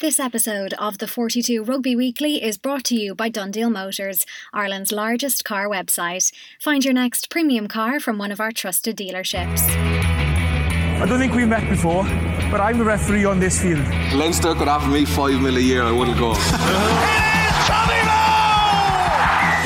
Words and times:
This 0.00 0.20
episode 0.20 0.74
of 0.74 0.98
the 0.98 1.08
42 1.08 1.64
Rugby 1.64 1.96
Weekly 1.96 2.40
is 2.40 2.56
brought 2.56 2.84
to 2.84 2.94
you 2.94 3.16
by 3.16 3.28
DoneDeal 3.28 3.72
Motors, 3.72 4.24
Ireland's 4.52 4.92
largest 4.92 5.44
car 5.44 5.66
website. 5.66 6.30
Find 6.60 6.84
your 6.84 6.94
next 6.94 7.30
premium 7.30 7.66
car 7.66 7.98
from 7.98 8.16
one 8.16 8.30
of 8.30 8.38
our 8.38 8.52
trusted 8.52 8.96
dealerships. 8.96 9.58
I 9.68 11.04
don't 11.04 11.18
think 11.18 11.34
we've 11.34 11.48
met 11.48 11.68
before, 11.68 12.04
but 12.48 12.60
I'm 12.60 12.78
the 12.78 12.84
referee 12.84 13.24
on 13.24 13.40
this 13.40 13.60
field. 13.60 13.84
Leinster 14.14 14.54
could 14.54 14.68
offer 14.68 14.88
me 14.88 15.04
five 15.04 15.42
mil 15.42 15.56
a 15.56 15.60
year, 15.60 15.82
I 15.82 15.90
wouldn't 15.90 16.16
go. 16.16 16.34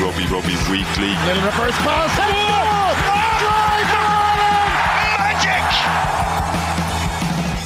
Rugby 0.01 0.25
Rugby 0.33 0.55
Weekly. 0.71 1.13
Little 1.27 1.43
reverse 1.43 1.77
pass. 1.77 2.32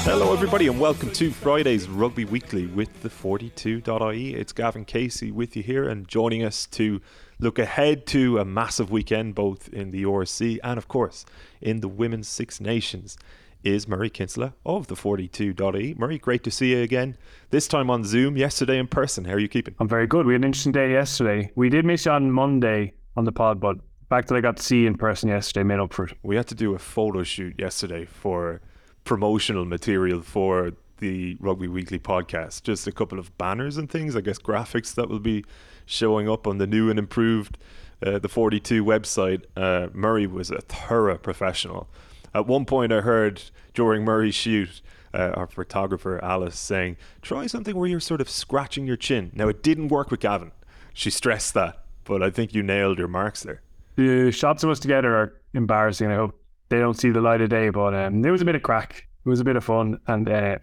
Hello, 0.08 0.32
everybody, 0.32 0.68
and 0.68 0.80
welcome 0.80 1.12
to 1.12 1.32
Friday's 1.32 1.90
Rugby 1.90 2.24
Weekly 2.24 2.66
with 2.66 3.02
the 3.02 3.10
42.ie. 3.10 4.34
It's 4.36 4.54
Gavan 4.54 4.86
Casey 4.86 5.32
with 5.32 5.58
you 5.58 5.62
here 5.62 5.90
and 5.90 6.08
joining 6.08 6.46
us 6.46 6.66
to 6.68 7.02
look 7.40 7.60
ahead 7.60 8.08
to 8.08 8.40
a 8.40 8.46
massive 8.46 8.90
weekend, 8.90 9.36
both 9.36 9.68
in 9.68 9.92
the 9.92 10.04
URC 10.04 10.60
and, 10.64 10.78
of 10.78 10.88
course, 10.88 11.26
in 11.60 11.82
the 11.82 11.90
Women's 11.90 12.30
Six 12.30 12.62
Nations, 12.62 13.18
is 13.64 13.86
Murray 13.86 14.10
Kinsella 14.10 14.54
of 14.66 14.88
the 14.88 14.96
42.ie. 14.96 15.96
Murray, 15.96 16.18
great 16.18 16.46
to 16.46 16.52
see 16.52 16.72
you 16.72 16.82
again, 16.82 17.18
this 17.50 17.68
time 17.68 17.90
on 17.90 18.06
Zoom, 18.06 18.38
yesterday 18.38 18.80
in 18.80 18.88
person. 18.88 19.26
How 19.26 19.34
are 19.34 19.40
you 19.40 19.50
keeping? 19.50 19.76
I'm 19.78 19.90
very 19.90 20.08
good. 20.08 20.26
We 20.26 20.36
had 20.36 20.40
an 20.42 20.46
interesting 20.46 20.72
day 20.72 20.94
yesterday. 20.94 21.52
We 21.56 21.68
did 21.68 21.84
miss 21.84 22.06
you 22.06 22.14
on 22.14 22.32
Monday 22.32 22.94
on 23.18 23.26
the 23.26 23.34
pod, 23.34 23.60
but 23.60 23.76
back 24.08 24.28
that 24.28 24.36
I 24.36 24.40
got 24.40 24.56
to 24.56 24.64
see 24.64 24.84
you 24.84 24.88
in 24.88 24.96
person 24.96 25.28
yesterday 25.28 25.66
made 25.66 25.80
up 25.80 25.94
for 25.94 26.06
it. 26.06 26.18
We 26.24 26.38
had 26.38 26.48
to 26.48 26.56
do 26.56 26.76
a 26.76 26.80
photo 26.80 27.24
shoot 27.24 27.56
yesterday 27.60 28.06
for 28.06 28.62
promotional 29.08 29.64
material 29.64 30.22
for 30.22 30.74
the 30.98 31.38
Rugby 31.40 31.70
Weekly 31.70 31.98
podcast. 31.98 32.64
Just 32.64 32.86
a 32.88 32.92
couple 32.92 33.18
of 33.18 33.36
banners 33.38 33.78
and 33.78 33.90
things, 33.90 34.18
I 34.18 34.22
guess 34.22 34.38
graphics 34.38 34.94
that 34.96 35.08
will 35.08 35.22
be 35.22 35.46
showing 35.86 36.30
up 36.30 36.46
on 36.46 36.58
the 36.58 36.68
new 36.68 36.90
and 36.90 37.00
improved 37.00 37.58
uh, 38.06 38.20
the 38.20 38.28
42 38.28 38.84
website. 38.84 39.44
Uh, 39.56 39.88
Murray 39.94 40.28
was 40.28 40.52
a 40.52 40.60
thorough 40.60 41.18
professional. 41.18 41.88
At 42.36 42.48
one 42.48 42.66
point, 42.66 42.92
I 42.92 43.00
heard 43.00 43.42
during 43.74 44.04
Murray's 44.04 44.36
shoot, 44.36 44.82
uh, 45.14 45.32
our 45.36 45.48
photographer 45.48 46.22
Alice 46.22 46.60
saying, 46.60 46.98
"Try 47.22 47.48
something 47.48 47.78
where 47.78 47.88
you're 47.88 48.02
sort 48.02 48.20
of 48.20 48.30
scratching 48.30 48.86
your 48.86 48.98
chin." 48.98 49.32
Now, 49.34 49.48
it 49.48 49.64
didn't 49.64 49.88
work 49.88 50.12
with 50.12 50.20
Gavan. 50.20 50.52
She 50.94 51.10
stressed 51.10 51.54
that, 51.54 51.86
but 52.04 52.22
I 52.22 52.30
think 52.30 52.54
you 52.54 52.62
nailed 52.62 53.00
your 53.00 53.08
marks 53.08 53.44
there. 53.44 53.62
The 53.96 54.32
shots 54.32 54.66
of 54.66 54.70
us 54.70 54.80
together 54.80 55.16
are 55.16 55.34
embarrassing. 55.54 56.12
I 56.12 56.16
hope 56.16 56.38
they 56.70 56.80
don't 56.80 57.00
see 57.00 57.10
the 57.10 57.22
light 57.22 57.42
of 57.42 57.50
day, 57.50 57.70
but 57.70 57.94
um, 57.94 58.22
there 58.22 58.32
was 58.32 58.42
a 58.42 58.46
bit 58.46 58.56
of 58.56 58.64
crack. 58.64 59.08
It 59.26 59.30
was 59.30 59.40
a 59.40 59.44
bit 59.44 59.56
of 59.56 59.64
fun, 59.64 60.00
and 60.08 60.30
uh, 60.30 60.58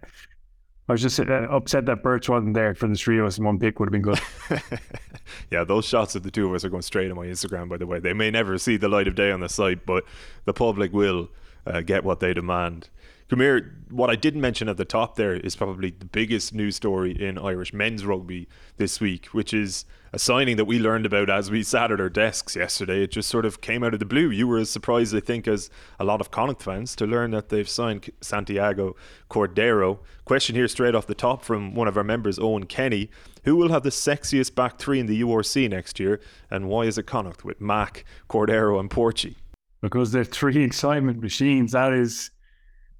I 0.87 0.91
was 0.91 1.01
just 1.01 1.19
upset 1.19 1.85
that 1.87 2.03
Birch 2.03 2.29
wasn't 2.29 2.53
there 2.53 2.75
for 2.75 2.87
the 2.87 2.95
three 2.95 3.19
of 3.19 3.25
us 3.25 3.39
one 3.39 3.57
pick 3.57 3.79
would 3.79 3.87
have 3.87 3.91
been 3.91 4.01
good. 4.03 4.19
yeah, 5.51 5.63
those 5.63 5.85
shots 5.85 6.15
of 6.15 6.23
the 6.23 6.29
two 6.29 6.47
of 6.47 6.53
us 6.53 6.63
are 6.63 6.69
going 6.69 6.83
straight 6.83 7.09
on 7.09 7.17
my 7.17 7.25
Instagram. 7.25 7.69
By 7.69 7.77
the 7.77 7.87
way, 7.87 7.99
they 7.99 8.13
may 8.13 8.29
never 8.29 8.57
see 8.59 8.77
the 8.77 8.87
light 8.87 9.07
of 9.07 9.15
day 9.15 9.31
on 9.31 9.39
the 9.39 9.49
site, 9.49 9.85
but 9.85 10.03
the 10.45 10.53
public 10.53 10.93
will 10.93 11.29
uh, 11.65 11.81
get 11.81 12.03
what 12.03 12.19
they 12.19 12.35
demand. 12.35 12.89
Come. 13.27 13.71
What 13.89 14.09
I 14.09 14.15
didn't 14.15 14.41
mention 14.41 14.67
at 14.67 14.77
the 14.77 14.85
top 14.85 15.15
there 15.15 15.33
is 15.33 15.55
probably 15.55 15.91
the 15.91 16.05
biggest 16.05 16.53
news 16.53 16.75
story 16.75 17.11
in 17.11 17.37
Irish 17.37 17.73
men's 17.73 18.05
rugby 18.05 18.47
this 18.77 18.99
week, 18.99 19.27
which 19.27 19.53
is 19.53 19.85
a 20.13 20.19
signing 20.19 20.57
that 20.57 20.65
we 20.65 20.79
learned 20.79 21.05
about 21.05 21.29
as 21.29 21.49
we 21.49 21.63
sat 21.63 21.91
at 21.91 21.99
our 21.99 22.09
desks 22.09 22.55
yesterday. 22.55 23.03
It 23.03 23.11
just 23.11 23.29
sort 23.29 23.45
of 23.45 23.61
came 23.61 23.83
out 23.83 23.93
of 23.93 23.99
the 23.99 24.05
blue. 24.05 24.29
You 24.29 24.47
were 24.47 24.59
as 24.59 24.69
surprised, 24.69 25.15
I 25.15 25.21
think, 25.21 25.47
as 25.47 25.69
a 25.99 26.03
lot 26.03 26.21
of 26.21 26.29
Connacht 26.29 26.61
fans 26.61 26.95
to 26.97 27.05
learn 27.05 27.31
that 27.31 27.49
they've 27.49 27.67
signed 27.67 28.09
Santiago 28.21 28.95
Cordero. 29.29 29.99
Question 30.25 30.55
here 30.55 30.67
straight 30.67 30.95
off 30.95 31.07
the 31.07 31.15
top 31.15 31.43
from 31.43 31.73
one 31.73 31.87
of 31.87 31.97
our 31.97 32.03
members, 32.03 32.37
Owen 32.37 32.65
Kenny. 32.65 33.09
Who 33.43 33.55
will 33.55 33.69
have 33.69 33.83
the 33.83 33.89
sexiest 33.89 34.55
back 34.55 34.77
three 34.77 34.99
in 34.99 35.07
the 35.07 35.21
URC 35.21 35.69
next 35.69 35.99
year, 35.99 36.21
and 36.49 36.67
why 36.67 36.83
is 36.83 36.97
it 36.97 37.07
Connacht 37.07 37.43
with 37.43 37.59
Mack, 37.59 38.05
Cordero, 38.29 38.79
and 38.79 38.89
Porchy? 38.89 39.37
Because 39.81 40.11
they're 40.11 40.23
three 40.23 40.63
excitement 40.63 41.21
machines. 41.21 41.71
That 41.71 41.93
is 41.93 42.31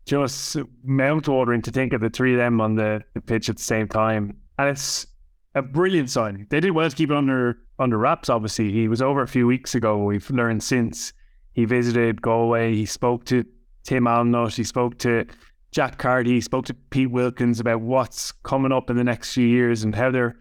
just 0.06 0.58
mouth-watering 0.84 1.62
to 1.64 1.72
think 1.72 1.94
of 1.94 2.02
the 2.02 2.10
three 2.10 2.34
of 2.34 2.38
them 2.38 2.62
on 2.62 2.76
the, 2.76 3.04
the 3.14 3.22
pitch 3.22 3.50
at 3.50 3.58
the 3.58 3.64
same 3.64 3.88
time. 3.88 4.38
And 4.58 4.70
it's 4.70 5.08
a 5.56 5.62
brilliant 5.62 6.10
signing. 6.10 6.48
They 6.50 6.60
did 6.60 6.72
well 6.72 6.90
to 6.90 6.96
keep 6.96 7.12
it 7.12 7.18
under 7.18 7.58
under 7.80 7.98
wraps. 7.98 8.30
Obviously, 8.30 8.72
he 8.72 8.88
was 8.88 9.02
over 9.02 9.22
a 9.22 9.28
few 9.28 9.48
weeks 9.48 9.76
ago. 9.76 9.98
We've 10.04 10.30
learned 10.30 10.64
since 10.64 11.12
he 11.54 11.66
visited 11.66 12.22
Galway. 12.22 12.74
He 12.76 12.86
spoke 12.86 13.26
to 13.26 13.46
Tim 13.84 14.06
Alnott. 14.06 14.56
He 14.56 14.64
spoke 14.64 14.98
to 15.00 15.26
Jack 15.72 15.98
Carty. 15.98 16.32
He 16.32 16.42
spoke 16.42 16.66
to 16.66 16.74
Pete 16.74 17.12
Wilkins 17.12 17.60
about 17.60 17.82
what's 17.82 18.32
coming 18.32 18.72
up 18.72 18.90
in 18.90 18.98
the 18.98 19.04
next 19.04 19.34
few 19.34 19.48
years 19.48 19.84
and 19.84 19.96
how 19.96 20.12
they're 20.12 20.36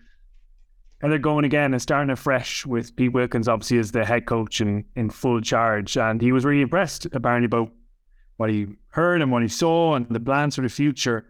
how 1.00 1.08
they're 1.08 1.18
going 1.18 1.44
again 1.44 1.72
and 1.72 1.82
starting 1.82 2.10
afresh 2.10 2.64
with 2.64 2.94
Pete 2.96 3.12
Wilkins 3.12 3.48
obviously 3.48 3.78
as 3.78 3.92
the 3.92 4.04
head 4.04 4.26
coach 4.26 4.60
and 4.60 4.84
in 4.96 5.10
full 5.10 5.40
charge. 5.40 5.96
And 5.96 6.20
he 6.20 6.32
was 6.32 6.44
really 6.44 6.62
impressed 6.62 7.06
apparently 7.06 7.46
about 7.46 7.70
what 8.36 8.50
he 8.50 8.66
heard 8.88 9.22
and 9.22 9.30
what 9.30 9.42
he 9.42 9.48
saw 9.48 9.94
and 9.94 10.06
the 10.08 10.20
plans 10.20 10.56
for 10.56 10.62
the 10.62 10.68
future. 10.68 11.26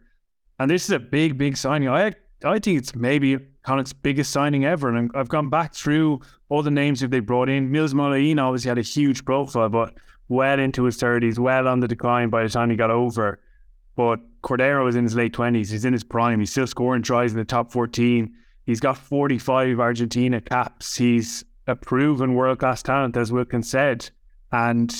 And 0.59 0.71
this 0.71 0.85
is 0.85 0.91
a 0.91 0.99
big, 0.99 1.37
big 1.37 1.57
signing. 1.57 1.89
I 1.89 2.15
I 2.45 2.59
think 2.59 2.79
it's 2.79 2.95
maybe 2.95 3.39
Connacht's 3.63 3.93
biggest 3.93 4.31
signing 4.31 4.65
ever. 4.65 4.95
And 4.95 5.11
I've 5.15 5.29
gone 5.29 5.49
back 5.49 5.75
through 5.75 6.21
all 6.49 6.63
the 6.63 6.71
names 6.71 7.01
that 7.01 7.11
they 7.11 7.21
brought 7.21 7.49
in. 7.49 7.71
Mils 7.71 7.95
Muliaina 7.95 8.43
obviously 8.43 8.69
had 8.69 8.79
a 8.79 8.83
huge 8.83 9.25
profile, 9.25 9.69
but 9.69 9.95
well 10.29 10.59
into 10.59 10.85
his 10.85 10.99
30s, 10.99 11.39
well 11.39 11.69
on 11.69 11.81
the 11.81 11.89
decline 11.89 12.29
by 12.29 12.43
the 12.43 12.49
time 12.49 12.71
he 12.71 12.77
got 12.77 12.91
over. 12.91 13.41
But 13.97 14.21
Cordero 14.43 14.89
is 14.89 14.97
in 14.97 15.05
his 15.05 15.15
late 15.15 15.33
20s. 15.33 15.71
He's 15.71 15.85
in 15.85 15.93
his 15.93 16.05
prime. 16.05 16.41
He's 16.41 16.51
still 16.51 16.67
scoring 16.67 17.03
tries 17.03 17.33
in 17.33 17.39
the 17.39 17.45
top 17.45 17.73
14. 17.73 18.35
He's 18.67 18.81
got 18.81 18.99
45 18.99 19.81
Argentina 19.81 20.41
caps. 20.41 20.97
He's 20.97 21.45
a 21.67 21.77
proven 21.77 22.35
world 22.35 22.59
class 22.59 22.83
talent, 22.83 23.17
as 23.17 23.33
Wilkins 23.33 23.71
said. 23.71 24.11
And 24.53 24.95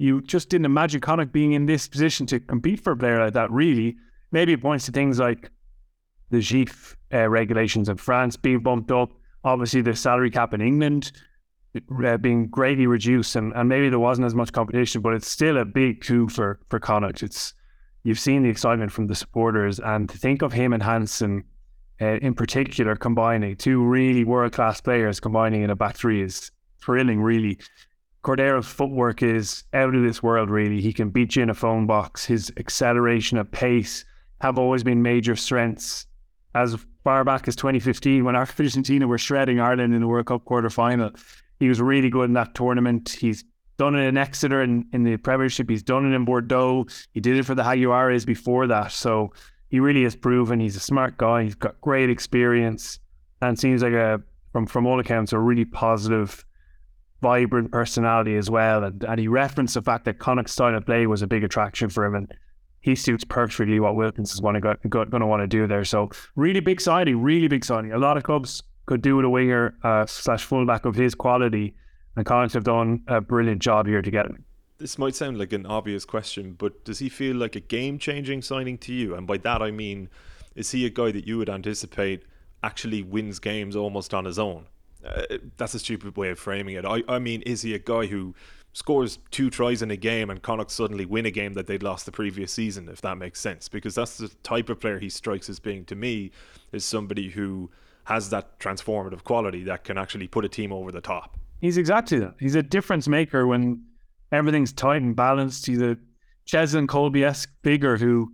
you 0.00 0.22
just 0.22 0.48
didn't 0.48 0.64
imagine 0.64 1.00
Connacht 1.00 1.32
being 1.32 1.52
in 1.52 1.66
this 1.66 1.88
position 1.88 2.26
to 2.26 2.40
compete 2.40 2.80
for 2.80 2.92
a 2.92 2.96
player 2.96 3.22
like 3.22 3.34
that, 3.34 3.50
really. 3.50 3.96
Maybe 4.32 4.52
it 4.52 4.62
points 4.62 4.86
to 4.86 4.92
things 4.92 5.18
like 5.18 5.50
the 6.30 6.38
JIFF 6.38 6.96
uh, 7.12 7.28
regulations 7.28 7.88
in 7.88 7.96
France 7.96 8.36
being 8.36 8.60
bumped 8.60 8.90
up, 8.90 9.10
obviously 9.44 9.82
the 9.82 9.94
salary 9.94 10.30
cap 10.30 10.54
in 10.54 10.60
England 10.60 11.12
uh, 12.04 12.16
being 12.16 12.48
greatly 12.48 12.86
reduced, 12.86 13.36
and, 13.36 13.52
and 13.54 13.68
maybe 13.68 13.88
there 13.88 13.98
wasn't 13.98 14.26
as 14.26 14.34
much 14.34 14.52
competition, 14.52 15.00
but 15.00 15.14
it's 15.14 15.28
still 15.28 15.58
a 15.58 15.64
big 15.64 16.00
coup 16.00 16.28
for, 16.28 16.60
for 16.68 16.80
Connacht. 16.80 17.22
It's 17.22 17.54
You've 18.02 18.18
seen 18.18 18.42
the 18.42 18.48
excitement 18.48 18.92
from 18.92 19.08
the 19.08 19.14
supporters, 19.14 19.78
and 19.78 20.08
to 20.08 20.16
think 20.16 20.42
of 20.42 20.52
him 20.52 20.72
and 20.72 20.82
Hansen 20.82 21.44
uh, 22.00 22.16
in 22.22 22.34
particular 22.34 22.96
combining 22.96 23.56
two 23.56 23.84
really 23.84 24.24
world 24.24 24.52
class 24.52 24.80
players 24.80 25.20
combining 25.20 25.62
in 25.62 25.68
a 25.68 25.76
back 25.76 25.96
three 25.96 26.22
is 26.22 26.50
thrilling, 26.82 27.20
really. 27.20 27.58
Cordero's 28.22 28.66
footwork 28.66 29.22
is 29.22 29.64
out 29.72 29.94
of 29.94 30.02
this 30.02 30.22
world, 30.22 30.50
really. 30.50 30.80
He 30.80 30.92
can 30.92 31.10
beat 31.10 31.36
you 31.36 31.42
in 31.42 31.50
a 31.50 31.54
phone 31.54 31.86
box. 31.86 32.24
His 32.24 32.52
acceleration 32.58 33.38
and 33.38 33.50
pace 33.50 34.04
have 34.40 34.58
always 34.58 34.82
been 34.82 35.02
major 35.02 35.36
strengths. 35.36 36.06
As 36.54 36.76
far 37.04 37.24
back 37.24 37.48
as 37.48 37.56
2015, 37.56 38.24
when 38.24 38.36
Argentina 38.36 39.06
were 39.06 39.18
shredding 39.18 39.60
Ireland 39.60 39.94
in 39.94 40.00
the 40.00 40.06
World 40.06 40.26
Cup 40.26 40.44
quarter 40.44 40.68
final, 40.68 41.12
he 41.60 41.68
was 41.68 41.80
really 41.80 42.10
good 42.10 42.24
in 42.24 42.34
that 42.34 42.54
tournament. 42.54 43.08
He's 43.08 43.44
done 43.78 43.94
it 43.94 44.06
in 44.06 44.18
Exeter 44.18 44.62
in, 44.62 44.86
in 44.92 45.04
the 45.04 45.16
Premiership. 45.16 45.70
He's 45.70 45.82
done 45.82 46.10
it 46.10 46.14
in 46.14 46.24
Bordeaux. 46.24 46.86
He 47.12 47.20
did 47.20 47.36
it 47.38 47.46
for 47.46 47.54
the 47.54 47.62
Jaguares 47.62 48.26
before 48.26 48.66
that. 48.66 48.92
So 48.92 49.32
he 49.70 49.80
really 49.80 50.02
has 50.02 50.16
proven 50.16 50.60
he's 50.60 50.76
a 50.76 50.80
smart 50.80 51.16
guy. 51.16 51.44
He's 51.44 51.54
got 51.54 51.80
great 51.80 52.10
experience 52.10 52.98
and 53.40 53.58
seems 53.58 53.82
like 53.82 53.94
a, 53.94 54.20
from, 54.52 54.66
from 54.66 54.86
all 54.86 55.00
accounts, 55.00 55.32
a 55.32 55.38
really 55.38 55.64
positive 55.64 56.44
vibrant 57.20 57.70
personality 57.70 58.36
as 58.36 58.50
well. 58.50 58.84
And, 58.84 59.04
and 59.04 59.20
he 59.20 59.28
referenced 59.28 59.74
the 59.74 59.82
fact 59.82 60.04
that 60.06 60.18
Connacht's 60.18 60.52
style 60.52 60.74
of 60.74 60.86
play 60.86 61.06
was 61.06 61.22
a 61.22 61.26
big 61.26 61.44
attraction 61.44 61.88
for 61.88 62.04
him. 62.04 62.14
And 62.14 62.32
he 62.80 62.94
suits 62.94 63.24
perfectly 63.24 63.78
what 63.78 63.94
Wilkins 63.96 64.32
is 64.32 64.40
going 64.40 64.60
to, 64.60 64.78
want 65.26 65.42
to 65.42 65.46
do 65.46 65.66
there. 65.66 65.84
So 65.84 66.10
really 66.34 66.60
big 66.60 66.80
signing, 66.80 67.20
really 67.22 67.48
big 67.48 67.64
signing. 67.64 67.92
A 67.92 67.98
lot 67.98 68.16
of 68.16 68.22
clubs 68.22 68.62
could 68.86 69.02
do 69.02 69.16
with 69.16 69.24
a 69.24 69.30
winger 69.30 69.74
uh, 69.84 70.06
slash 70.06 70.44
fullback 70.44 70.84
of 70.84 70.94
his 70.94 71.14
quality. 71.14 71.74
And 72.16 72.24
Connacht 72.24 72.54
have 72.54 72.64
done 72.64 73.02
a 73.06 73.20
brilliant 73.20 73.62
job 73.62 73.86
here 73.86 74.02
to 74.02 74.10
get 74.10 74.26
him. 74.26 74.44
This 74.78 74.98
might 74.98 75.14
sound 75.14 75.38
like 75.38 75.52
an 75.52 75.66
obvious 75.66 76.06
question, 76.06 76.54
but 76.54 76.84
does 76.86 77.00
he 77.00 77.10
feel 77.10 77.36
like 77.36 77.54
a 77.54 77.60
game 77.60 77.98
changing 77.98 78.40
signing 78.40 78.78
to 78.78 78.94
you? 78.94 79.14
And 79.14 79.26
by 79.26 79.36
that 79.38 79.60
I 79.60 79.70
mean, 79.70 80.08
is 80.54 80.70
he 80.70 80.86
a 80.86 80.90
guy 80.90 81.12
that 81.12 81.26
you 81.26 81.36
would 81.36 81.50
anticipate 81.50 82.24
actually 82.62 83.02
wins 83.02 83.38
games 83.38 83.76
almost 83.76 84.14
on 84.14 84.24
his 84.24 84.38
own? 84.38 84.66
Uh, 85.04 85.38
that's 85.56 85.74
a 85.74 85.78
stupid 85.78 86.16
way 86.16 86.30
of 86.30 86.38
framing 86.38 86.74
it. 86.74 86.84
I, 86.84 87.02
I 87.08 87.18
mean, 87.18 87.42
is 87.42 87.62
he 87.62 87.74
a 87.74 87.78
guy 87.78 88.06
who 88.06 88.34
scores 88.72 89.18
two 89.30 89.50
tries 89.50 89.82
in 89.82 89.90
a 89.90 89.96
game 89.96 90.30
and 90.30 90.42
Connacht 90.42 90.70
suddenly 90.70 91.04
win 91.04 91.26
a 91.26 91.30
game 91.30 91.54
that 91.54 91.66
they'd 91.66 91.82
lost 91.82 92.06
the 92.06 92.12
previous 92.12 92.52
season, 92.52 92.88
if 92.88 93.00
that 93.00 93.16
makes 93.16 93.40
sense? 93.40 93.68
Because 93.68 93.94
that's 93.94 94.18
the 94.18 94.28
type 94.42 94.68
of 94.68 94.78
player 94.78 94.98
he 94.98 95.08
strikes 95.08 95.48
as 95.48 95.58
being 95.58 95.84
to 95.86 95.94
me, 95.94 96.30
is 96.72 96.84
somebody 96.84 97.30
who 97.30 97.70
has 98.04 98.30
that 98.30 98.58
transformative 98.58 99.24
quality 99.24 99.64
that 99.64 99.84
can 99.84 99.96
actually 99.96 100.28
put 100.28 100.44
a 100.44 100.48
team 100.48 100.72
over 100.72 100.92
the 100.92 101.00
top. 101.00 101.38
He's 101.60 101.76
exactly 101.76 102.18
that. 102.18 102.34
He's 102.38 102.54
a 102.54 102.62
difference 102.62 103.08
maker 103.08 103.46
when 103.46 103.84
everything's 104.32 104.72
tight 104.72 105.02
and 105.02 105.14
balanced. 105.14 105.66
He's 105.66 105.82
a 105.82 105.96
Cheslin 106.46 106.86
Kolbe 106.86 107.24
esque 107.24 107.50
figure 107.62 107.96
who, 107.96 108.32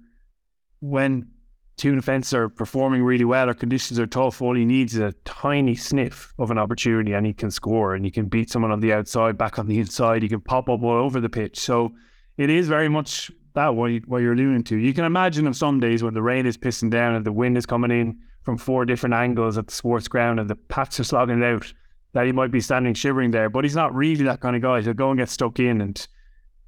when 0.80 1.28
two 1.76 1.94
defenses 1.94 2.32
are 2.34 2.48
performing 2.48 3.02
really 3.02 3.24
well, 3.24 3.50
or 3.50 3.54
conditions 3.54 3.98
are 3.98 4.06
tough. 4.06 4.40
All 4.40 4.54
he 4.54 4.64
needs 4.64 4.94
is 4.94 5.00
a 5.00 5.12
tiny 5.24 5.74
sniff 5.74 6.32
of 6.38 6.50
an 6.50 6.58
opportunity 6.58 7.12
and 7.12 7.26
he 7.26 7.32
can 7.32 7.50
score 7.50 7.94
and 7.94 8.04
he 8.04 8.10
can 8.10 8.26
beat 8.26 8.50
someone 8.50 8.72
on 8.72 8.80
the 8.80 8.92
outside, 8.92 9.36
back 9.36 9.58
on 9.58 9.66
the 9.66 9.78
inside. 9.78 10.22
He 10.22 10.28
can 10.28 10.40
pop 10.40 10.68
up 10.68 10.82
all 10.82 11.04
over 11.04 11.20
the 11.20 11.28
pitch. 11.28 11.58
So 11.58 11.92
it 12.36 12.50
is 12.50 12.68
very 12.68 12.88
much 12.88 13.30
that 13.54 13.74
what, 13.74 13.86
you, 13.86 14.02
what 14.06 14.18
you're 14.18 14.32
alluding 14.32 14.64
to. 14.64 14.76
You 14.76 14.94
can 14.94 15.04
imagine 15.04 15.46
of 15.46 15.56
some 15.56 15.80
days 15.80 16.02
when 16.02 16.14
the 16.14 16.22
rain 16.22 16.46
is 16.46 16.58
pissing 16.58 16.90
down 16.90 17.14
and 17.14 17.24
the 17.24 17.32
wind 17.32 17.56
is 17.56 17.66
coming 17.66 17.90
in 17.90 18.18
from 18.42 18.58
four 18.58 18.84
different 18.84 19.14
angles 19.14 19.58
at 19.58 19.66
the 19.66 19.74
sports 19.74 20.08
ground 20.08 20.40
and 20.40 20.48
the 20.48 20.56
pats 20.56 21.00
are 21.00 21.04
slogging 21.04 21.42
it 21.42 21.44
out 21.44 21.72
that 22.12 22.26
he 22.26 22.32
might 22.32 22.50
be 22.50 22.60
standing 22.60 22.94
shivering 22.94 23.30
there. 23.30 23.50
But 23.50 23.64
he's 23.64 23.74
not 23.74 23.94
really 23.94 24.24
that 24.24 24.40
kind 24.40 24.56
of 24.56 24.62
guy. 24.62 24.80
He'll 24.80 24.94
go 24.94 25.10
and 25.10 25.18
get 25.18 25.28
stuck 25.28 25.58
in 25.58 25.82
and 25.82 26.06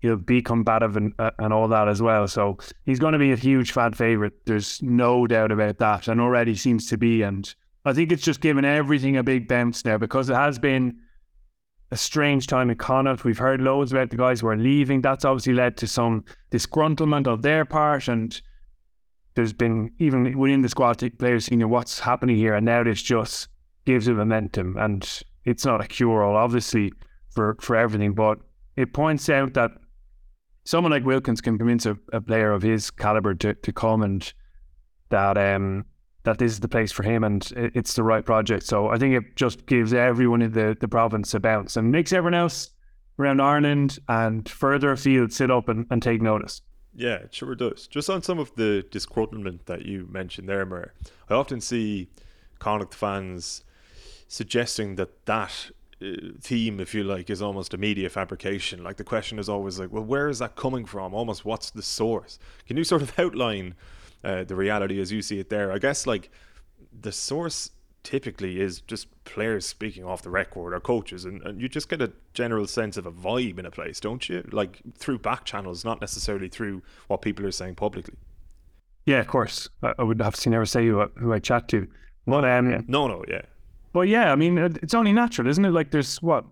he'll 0.00 0.16
be 0.16 0.42
combative 0.42 0.96
and 0.96 1.12
uh, 1.18 1.30
and 1.38 1.52
all 1.52 1.68
that 1.68 1.88
as 1.88 2.00
well. 2.00 2.28
So 2.28 2.58
he's 2.84 2.98
going 2.98 3.12
to 3.12 3.18
be 3.18 3.32
a 3.32 3.36
huge 3.36 3.72
fan 3.72 3.92
favorite. 3.92 4.34
There's 4.46 4.82
no 4.82 5.26
doubt 5.26 5.52
about 5.52 5.78
that, 5.78 6.08
and 6.08 6.20
already 6.20 6.54
seems 6.54 6.88
to 6.88 6.98
be. 6.98 7.22
And 7.22 7.52
I 7.84 7.92
think 7.92 8.12
it's 8.12 8.22
just 8.22 8.40
given 8.40 8.64
everything 8.64 9.16
a 9.16 9.22
big 9.22 9.48
bounce 9.48 9.84
now 9.84 9.98
because 9.98 10.28
it 10.28 10.34
has 10.34 10.58
been 10.58 10.98
a 11.90 11.96
strange 11.96 12.46
time 12.46 12.70
in 12.70 12.76
Connacht. 12.76 13.24
We've 13.24 13.38
heard 13.38 13.60
loads 13.60 13.92
about 13.92 14.10
the 14.10 14.16
guys 14.16 14.40
who 14.40 14.48
are 14.48 14.56
leaving. 14.56 15.00
That's 15.00 15.24
obviously 15.24 15.54
led 15.54 15.76
to 15.78 15.86
some 15.86 16.24
disgruntlement 16.50 17.26
on 17.26 17.40
their 17.40 17.64
part, 17.64 18.08
and 18.08 18.40
there's 19.34 19.52
been 19.52 19.92
even 19.98 20.36
within 20.38 20.62
the 20.62 20.68
squad 20.68 21.02
players 21.18 21.46
seeing 21.46 21.66
what's 21.68 22.00
happening 22.00 22.36
here, 22.36 22.54
and 22.54 22.66
now 22.66 22.84
this 22.84 23.02
just 23.02 23.48
gives 23.84 24.06
it 24.06 24.14
momentum. 24.14 24.76
And 24.76 25.08
it's 25.44 25.64
not 25.64 25.82
a 25.82 25.88
cure 25.88 26.22
all, 26.22 26.36
obviously, 26.36 26.92
for 27.30 27.56
for 27.60 27.74
everything, 27.74 28.12
but 28.12 28.38
it 28.76 28.92
points 28.92 29.28
out 29.28 29.54
that 29.54 29.72
someone 30.68 30.92
like 30.92 31.02
Wilkins 31.02 31.40
can 31.40 31.56
convince 31.56 31.86
a, 31.86 31.96
a 32.12 32.20
player 32.20 32.52
of 32.52 32.60
his 32.60 32.90
caliber 32.90 33.34
to, 33.36 33.54
to 33.54 33.72
come 33.72 34.02
and 34.02 34.34
that 35.08 35.38
um 35.38 35.86
that 36.24 36.36
this 36.36 36.52
is 36.52 36.60
the 36.60 36.68
place 36.68 36.92
for 36.92 37.04
him 37.04 37.24
and 37.24 37.50
it, 37.56 37.72
it's 37.74 37.94
the 37.94 38.02
right 38.02 38.26
project. 38.26 38.66
So 38.66 38.88
I 38.88 38.98
think 38.98 39.14
it 39.14 39.34
just 39.34 39.64
gives 39.64 39.94
everyone 39.94 40.42
in 40.42 40.52
the, 40.52 40.76
the 40.78 40.86
province 40.86 41.32
a 41.32 41.40
bounce 41.40 41.78
and 41.78 41.90
makes 41.90 42.12
everyone 42.12 42.34
else 42.34 42.70
around 43.18 43.40
Ireland 43.40 43.98
and 44.08 44.46
further 44.46 44.92
afield 44.92 45.32
sit 45.32 45.50
up 45.50 45.70
and, 45.70 45.86
and 45.90 46.02
take 46.02 46.20
notice. 46.20 46.60
Yeah, 46.94 47.14
it 47.14 47.34
sure 47.34 47.54
does. 47.54 47.86
Just 47.86 48.10
on 48.10 48.22
some 48.22 48.38
of 48.38 48.54
the 48.56 48.84
disgruntlement 48.90 49.64
that 49.64 49.86
you 49.86 50.06
mentioned 50.10 50.50
there, 50.50 50.66
Mer, 50.66 50.92
I 51.30 51.34
often 51.34 51.62
see 51.62 52.10
Connacht 52.58 52.94
fans 52.94 53.64
suggesting 54.26 54.96
that 54.96 55.24
that 55.24 55.70
theme, 56.40 56.80
if 56.80 56.94
you 56.94 57.04
like, 57.04 57.30
is 57.30 57.42
almost 57.42 57.74
a 57.74 57.78
media 57.78 58.08
fabrication. 58.08 58.82
Like 58.82 58.96
the 58.96 59.04
question 59.04 59.38
is 59.38 59.48
always 59.48 59.78
like, 59.80 59.92
well, 59.92 60.04
where 60.04 60.28
is 60.28 60.38
that 60.38 60.56
coming 60.56 60.84
from? 60.84 61.14
Almost, 61.14 61.44
what's 61.44 61.70
the 61.70 61.82
source? 61.82 62.38
Can 62.66 62.76
you 62.76 62.84
sort 62.84 63.02
of 63.02 63.12
outline 63.18 63.74
uh, 64.24 64.44
the 64.44 64.54
reality 64.54 65.00
as 65.00 65.12
you 65.12 65.22
see 65.22 65.38
it 65.38 65.50
there? 65.50 65.72
I 65.72 65.78
guess 65.78 66.06
like 66.06 66.30
the 67.00 67.12
source 67.12 67.70
typically 68.04 68.60
is 68.60 68.80
just 68.80 69.08
players 69.24 69.66
speaking 69.66 70.04
off 70.04 70.22
the 70.22 70.30
record 70.30 70.72
or 70.72 70.80
coaches, 70.80 71.24
and, 71.24 71.42
and 71.42 71.60
you 71.60 71.68
just 71.68 71.88
get 71.88 72.00
a 72.00 72.12
general 72.32 72.66
sense 72.66 72.96
of 72.96 73.04
a 73.04 73.12
vibe 73.12 73.58
in 73.58 73.66
a 73.66 73.70
place, 73.70 74.00
don't 74.00 74.28
you? 74.28 74.48
Like 74.52 74.80
through 74.96 75.18
back 75.18 75.44
channels, 75.44 75.84
not 75.84 76.00
necessarily 76.00 76.48
through 76.48 76.82
what 77.08 77.22
people 77.22 77.44
are 77.44 77.50
saying 77.50 77.74
publicly. 77.74 78.14
Yeah, 79.04 79.18
of 79.18 79.26
course. 79.26 79.68
I, 79.82 79.94
I 79.98 80.02
would 80.04 80.20
have 80.20 80.36
to 80.36 80.50
never 80.50 80.66
say 80.66 80.86
who, 80.86 81.02
who 81.16 81.32
I 81.32 81.38
chat 81.38 81.68
to. 81.68 81.88
But 82.26 82.44
um, 82.44 82.84
no, 82.88 83.08
no, 83.08 83.24
yeah. 83.26 83.42
But 83.92 84.08
yeah, 84.08 84.32
I 84.32 84.36
mean, 84.36 84.58
it's 84.58 84.94
only 84.94 85.12
natural, 85.12 85.48
isn't 85.48 85.64
it? 85.64 85.70
Like 85.70 85.90
there's 85.90 86.20
what 86.22 86.44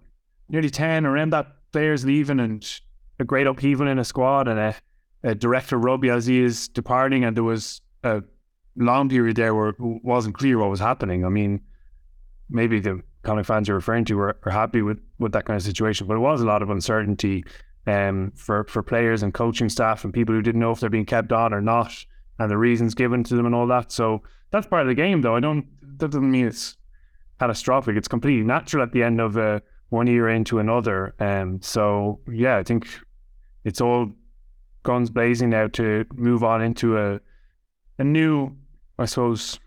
nearly 0.48 0.70
ten 0.70 1.04
around 1.04 1.30
that 1.30 1.46
players 1.72 2.04
leaving 2.04 2.40
and 2.40 2.80
a 3.18 3.24
great 3.24 3.46
upheaval 3.46 3.88
in 3.88 3.98
a 3.98 4.04
squad 4.04 4.48
and 4.48 4.58
a, 4.58 4.74
a 5.22 5.34
director 5.34 5.78
Robbie 5.78 6.08
Aziz 6.08 6.52
is 6.52 6.68
departing, 6.68 7.24
and 7.24 7.36
there 7.36 7.44
was 7.44 7.80
a 8.04 8.22
long 8.76 9.08
period 9.08 9.36
there 9.36 9.54
where 9.54 9.70
it 9.70 9.76
wasn't 9.78 10.36
clear 10.36 10.58
what 10.58 10.70
was 10.70 10.80
happening. 10.80 11.24
I 11.24 11.28
mean, 11.28 11.60
maybe 12.48 12.80
the 12.80 13.02
Connacht 13.22 13.46
fans 13.46 13.68
you're 13.68 13.76
referring 13.76 14.04
to 14.06 14.14
were, 14.14 14.36
are 14.44 14.52
happy 14.52 14.82
with, 14.82 15.00
with 15.18 15.32
that 15.32 15.46
kind 15.46 15.56
of 15.56 15.62
situation, 15.62 16.06
but 16.06 16.14
it 16.14 16.20
was 16.20 16.40
a 16.40 16.46
lot 16.46 16.62
of 16.62 16.70
uncertainty 16.70 17.44
um, 17.86 18.32
for 18.36 18.64
for 18.64 18.82
players 18.82 19.22
and 19.22 19.34
coaching 19.34 19.68
staff 19.68 20.04
and 20.04 20.12
people 20.12 20.34
who 20.34 20.42
didn't 20.42 20.60
know 20.60 20.70
if 20.70 20.80
they're 20.80 20.90
being 20.90 21.06
kept 21.06 21.32
on 21.32 21.52
or 21.52 21.60
not, 21.60 21.92
and 22.38 22.50
the 22.50 22.58
reasons 22.58 22.94
given 22.94 23.24
to 23.24 23.34
them 23.34 23.46
and 23.46 23.54
all 23.54 23.66
that. 23.66 23.92
So 23.92 24.22
that's 24.50 24.66
part 24.66 24.82
of 24.82 24.88
the 24.88 24.94
game, 24.94 25.22
though. 25.22 25.36
I 25.36 25.40
don't. 25.40 25.66
That 25.98 26.10
doesn't 26.10 26.30
mean 26.30 26.46
it's 26.46 26.76
catastrophic. 27.38 27.96
It's 27.96 28.08
completely 28.08 28.44
natural 28.44 28.82
at 28.82 28.92
the 28.92 29.02
end 29.02 29.20
of 29.20 29.36
uh, 29.36 29.60
one 29.90 30.06
year 30.06 30.28
into 30.28 30.58
another. 30.58 31.14
Um, 31.20 31.60
so 31.62 32.20
yeah, 32.30 32.56
I 32.56 32.62
think 32.62 32.88
it's 33.64 33.80
all 33.80 34.10
guns 34.82 35.10
blazing 35.10 35.50
now 35.50 35.66
to 35.68 36.04
move 36.14 36.44
on 36.44 36.62
into 36.62 36.96
a 36.98 37.20
a 37.98 38.04
new, 38.04 38.54
I 38.98 39.06
suppose, 39.06 39.58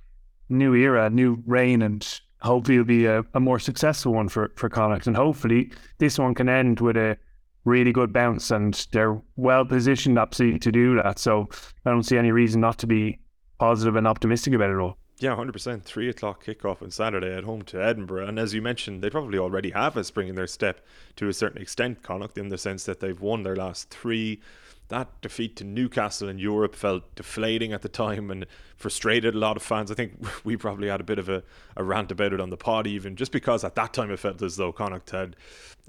new 0.50 0.76
era, 0.76 1.10
new 1.10 1.42
reign, 1.48 1.82
and 1.82 2.22
hopefully 2.42 2.76
it'll 2.76 2.86
be 2.86 3.06
a, 3.06 3.24
a 3.34 3.40
more 3.40 3.60
successful 3.60 4.14
one 4.14 4.30
for 4.30 4.52
for 4.56 4.70
Connacht. 4.70 5.08
And 5.08 5.16
hopefully 5.16 5.72
this 5.98 6.20
one 6.20 6.36
can 6.36 6.48
end 6.48 6.80
with 6.80 6.96
a 6.96 7.18
really 7.66 7.92
good 7.92 8.14
bounce, 8.14 8.52
and 8.52 8.88
they're 8.92 9.20
well 9.36 9.66
positioned, 9.66 10.18
absolutely, 10.18 10.60
to 10.60 10.72
do 10.72 10.96
that. 10.96 11.20
So 11.20 11.50
I 11.86 11.90
don't 11.90 12.04
see 12.04 12.18
any 12.18 12.32
reason 12.32 12.62
not 12.62 12.78
to 12.80 12.88
be 12.88 13.20
positive 13.60 13.96
and 13.96 14.08
optimistic 14.08 14.54
about 14.54 14.70
it 14.70 14.78
all. 14.78 14.99
Yeah, 15.20 15.36
100%. 15.36 15.84
Three 15.84 16.08
o'clock 16.08 16.46
kickoff 16.46 16.82
on 16.82 16.92
Saturday 16.92 17.36
at 17.36 17.44
home 17.44 17.64
to 17.64 17.84
Edinburgh. 17.84 18.28
And 18.28 18.40
as 18.40 18.54
you 18.54 18.62
mentioned, 18.62 19.02
they 19.02 19.10
probably 19.10 19.38
already 19.38 19.72
have 19.72 19.98
a 19.98 20.04
spring 20.06 20.30
in 20.30 20.36
their 20.36 20.48
step 20.48 20.86
to 21.18 21.28
a 21.28 21.34
certain 21.34 21.62
extent, 21.62 22.04
Connacht, 22.04 22.38
in 22.38 22.48
the 22.48 22.58
sense 22.58 22.86
that 22.86 23.02
they've 23.02 23.20
won 23.20 23.44
their 23.44 23.56
last 23.56 23.90
three. 23.90 24.40
That 24.88 25.22
defeat 25.22 25.58
to 25.58 25.66
Newcastle 25.66 26.30
in 26.30 26.40
Europe 26.40 26.74
felt 26.74 27.16
deflating 27.16 27.74
at 27.74 27.82
the 27.82 27.90
time 27.90 28.32
and 28.32 28.46
frustrated 28.78 29.36
a 29.36 29.38
lot 29.38 29.58
of 29.58 29.62
fans. 29.62 29.92
I 29.92 29.94
think 29.94 30.26
we 30.46 30.56
probably 30.56 30.88
had 30.88 31.02
a 31.02 31.04
bit 31.04 31.20
of 31.20 31.28
a, 31.28 31.44
a 31.76 31.84
rant 31.84 32.12
about 32.14 32.32
it 32.32 32.40
on 32.40 32.50
the 32.50 32.58
pod, 32.58 32.88
even 32.88 33.18
just 33.18 33.34
because 33.34 33.66
at 33.66 33.76
that 33.76 33.94
time 33.94 34.12
it 34.12 34.20
felt 34.20 34.42
as 34.42 34.56
though 34.56 34.72
Connacht 34.72 35.12
had. 35.12 35.36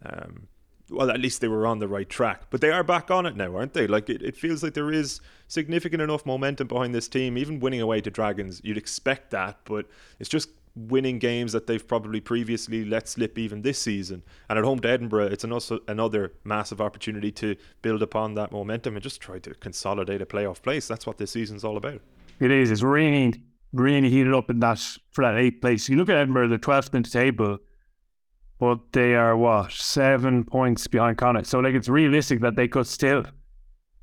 Um, 0.05 0.49
well, 0.91 1.11
at 1.11 1.21
least 1.21 1.41
they 1.41 1.49
were 1.49 1.67
on 1.67 1.79
the 1.79 1.89
right 1.89 2.09
track. 2.09 2.43
But 2.51 2.61
they 2.61 2.71
are 2.71 2.83
back 2.83 3.11
on 3.11 3.27
it 3.27 3.37
now, 3.37 3.57
aren't 3.57 3.73
they? 3.73 3.87
Like 3.87 4.11
it, 4.11 4.23
it 4.23 4.37
feels 4.37 4.63
like 4.63 4.75
there 4.75 4.93
is 4.93 5.21
significant 5.49 6.03
enough 6.03 6.27
momentum 6.27 6.67
behind 6.67 6.95
this 6.95 7.09
team. 7.09 7.39
Even 7.39 7.61
winning 7.61 7.81
away 7.81 8.01
to 8.01 8.11
Dragons, 8.11 8.61
you'd 8.65 8.77
expect 8.77 9.31
that, 9.31 9.59
but 9.65 9.87
it's 10.19 10.29
just 10.29 10.51
winning 10.77 11.19
games 11.19 11.53
that 11.53 11.67
they've 11.67 11.87
probably 11.87 12.21
previously 12.21 12.85
let 12.85 13.09
slip 13.09 13.39
even 13.39 13.63
this 13.63 13.79
season. 13.79 14.23
And 14.49 14.59
at 14.59 14.65
home 14.65 14.79
to 14.81 14.89
Edinburgh, 14.89 15.27
it's 15.27 15.45
also 15.45 15.81
another 15.89 16.33
massive 16.45 16.81
opportunity 16.81 17.33
to 17.33 17.57
build 17.83 18.03
upon 18.03 18.35
that 18.35 18.53
momentum 18.53 18.95
and 18.95 19.03
just 19.03 19.21
try 19.21 19.39
to 19.41 19.55
consolidate 19.55 20.23
a 20.23 20.27
playoff 20.27 20.63
place. 20.63 20.87
That's 20.87 21.07
what 21.07 21.19
this 21.19 21.33
season's 21.33 21.65
all 21.65 21.77
about. 21.77 22.01
It 22.39 22.51
is. 22.51 22.71
It's 22.71 22.83
really, 22.83 23.43
really 23.73 24.11
heated 24.11 24.33
up 24.33 24.49
in 24.49 24.61
that 24.61 24.79
for 25.11 25.25
that 25.25 25.37
eighth 25.37 25.61
place. 25.61 25.89
You 25.89 25.97
look 25.97 26.09
at 26.09 26.17
Edinburgh, 26.17 26.49
the 26.49 26.59
twelfth 26.59 26.95
in 26.95 27.03
the 27.03 27.11
table 27.11 27.59
but 28.61 28.79
they 28.93 29.15
are 29.15 29.35
what 29.39 29.73
seven 29.73 30.45
points 30.45 30.87
behind 30.87 31.17
Connacht. 31.17 31.47
So 31.47 31.61
like 31.61 31.75
it's 31.75 31.89
realistic 31.89 32.41
that 32.41 32.57
they 32.57 32.69
could 32.69 32.87
still 32.87 33.25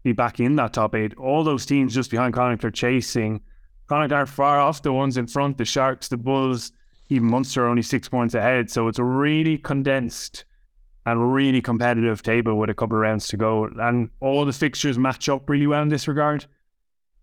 be 0.04 0.14
back 0.14 0.40
in 0.40 0.56
that 0.56 0.74
top 0.74 0.96
eight. 0.96 1.16
All 1.16 1.44
those 1.44 1.64
teams 1.64 1.94
just 1.94 2.10
behind 2.10 2.34
Connacht 2.34 2.66
are 2.66 2.72
chasing. 2.72 3.42
Connacht 3.86 4.12
aren't 4.12 4.30
far 4.30 4.60
off 4.60 4.82
the 4.82 4.92
ones 4.92 5.16
in 5.16 5.28
front. 5.28 5.60
The 5.60 5.66
Sharks, 5.66 6.08
the 6.08 6.18
Bulls, 6.18 6.72
even 7.10 7.30
Munster 7.30 7.66
are 7.66 7.70
only 7.70 7.84
six 7.84 8.10
points 8.10 8.34
ahead. 8.34 8.72
So 8.72 8.88
it's 8.88 8.98
a 8.98 9.04
really 9.04 9.60
condensed 9.60 10.44
and 11.06 11.34
really 11.34 11.62
competitive 11.62 12.24
table 12.24 12.56
with 12.56 12.72
a 12.72 12.74
couple 12.74 12.98
of 12.98 13.02
rounds 13.02 13.28
to 13.28 13.38
go. 13.38 13.70
And 13.80 14.10
all 14.22 14.44
the 14.44 14.54
fixtures 14.54 14.98
match 14.98 15.30
up 15.30 15.48
really 15.48 15.68
well 15.68 15.84
in 15.84 15.90
this 15.90 16.08
regard. 16.08 16.48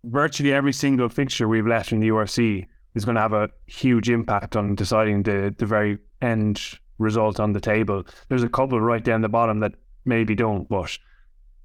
Virtually 0.05 0.53
every 0.53 0.73
single 0.73 1.09
fixture 1.09 1.49
we've 1.49 1.67
left 1.67 1.91
in 1.91 1.99
the 1.99 2.07
URC 2.07 2.65
is 2.95 3.03
going 3.03 3.15
to 3.15 3.21
have 3.21 3.33
a 3.33 3.49
huge 3.67 4.09
impact 4.09 4.55
on 4.55 4.75
deciding 4.75 5.23
the 5.23 5.53
the 5.57 5.65
very 5.65 5.97
end 6.21 6.79
result 6.97 7.39
on 7.39 7.53
the 7.53 7.61
table. 7.61 8.03
There's 8.29 8.43
a 8.43 8.49
couple 8.49 8.79
right 8.79 9.03
down 9.03 9.21
the 9.21 9.29
bottom 9.29 9.59
that 9.59 9.73
maybe 10.05 10.35
don't, 10.35 10.67
but 10.69 10.97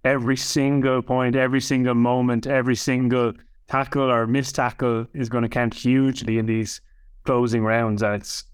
every 0.05 0.37
single 0.37 1.03
point, 1.03 1.37
every 1.37 1.61
single 1.61 1.95
moment, 1.95 2.47
every 2.47 2.77
single 2.77 3.33
tackle 3.69 4.11
or 4.11 4.27
missed 4.27 4.57
tackle 4.57 5.07
is 5.15 5.29
going 5.29 5.43
to 5.43 5.49
count 5.49 5.75
hugely 5.75 6.39
in 6.39 6.47
these 6.47 6.81
closing 7.25 7.63
rounds. 7.63 8.03
And 8.03 8.15
it's 8.15 8.45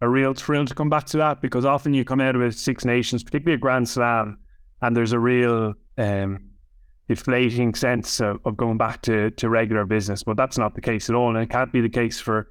a 0.00 0.08
real 0.08 0.34
thrill 0.34 0.66
to 0.66 0.74
come 0.74 0.90
back 0.90 1.06
to 1.06 1.16
that 1.18 1.40
because 1.40 1.64
often 1.64 1.94
you 1.94 2.04
come 2.04 2.20
out 2.20 2.36
of 2.36 2.42
a 2.42 2.52
Six 2.52 2.84
Nations, 2.84 3.22
particularly 3.22 3.56
a 3.56 3.58
Grand 3.58 3.88
Slam, 3.88 4.38
and 4.80 4.96
there's 4.96 5.12
a 5.12 5.18
real 5.18 5.74
um, 5.98 6.50
deflating 7.08 7.74
sense 7.74 8.20
of, 8.20 8.40
of, 8.44 8.56
going 8.56 8.78
back 8.78 9.02
to, 9.02 9.30
to 9.32 9.48
regular 9.48 9.84
business. 9.84 10.22
But 10.22 10.36
that's 10.36 10.58
not 10.58 10.74
the 10.74 10.80
case 10.80 11.08
at 11.08 11.14
all. 11.14 11.28
And 11.34 11.38
it 11.38 11.50
can't 11.50 11.72
be 11.72 11.80
the 11.80 11.88
case 11.88 12.20
for 12.20 12.48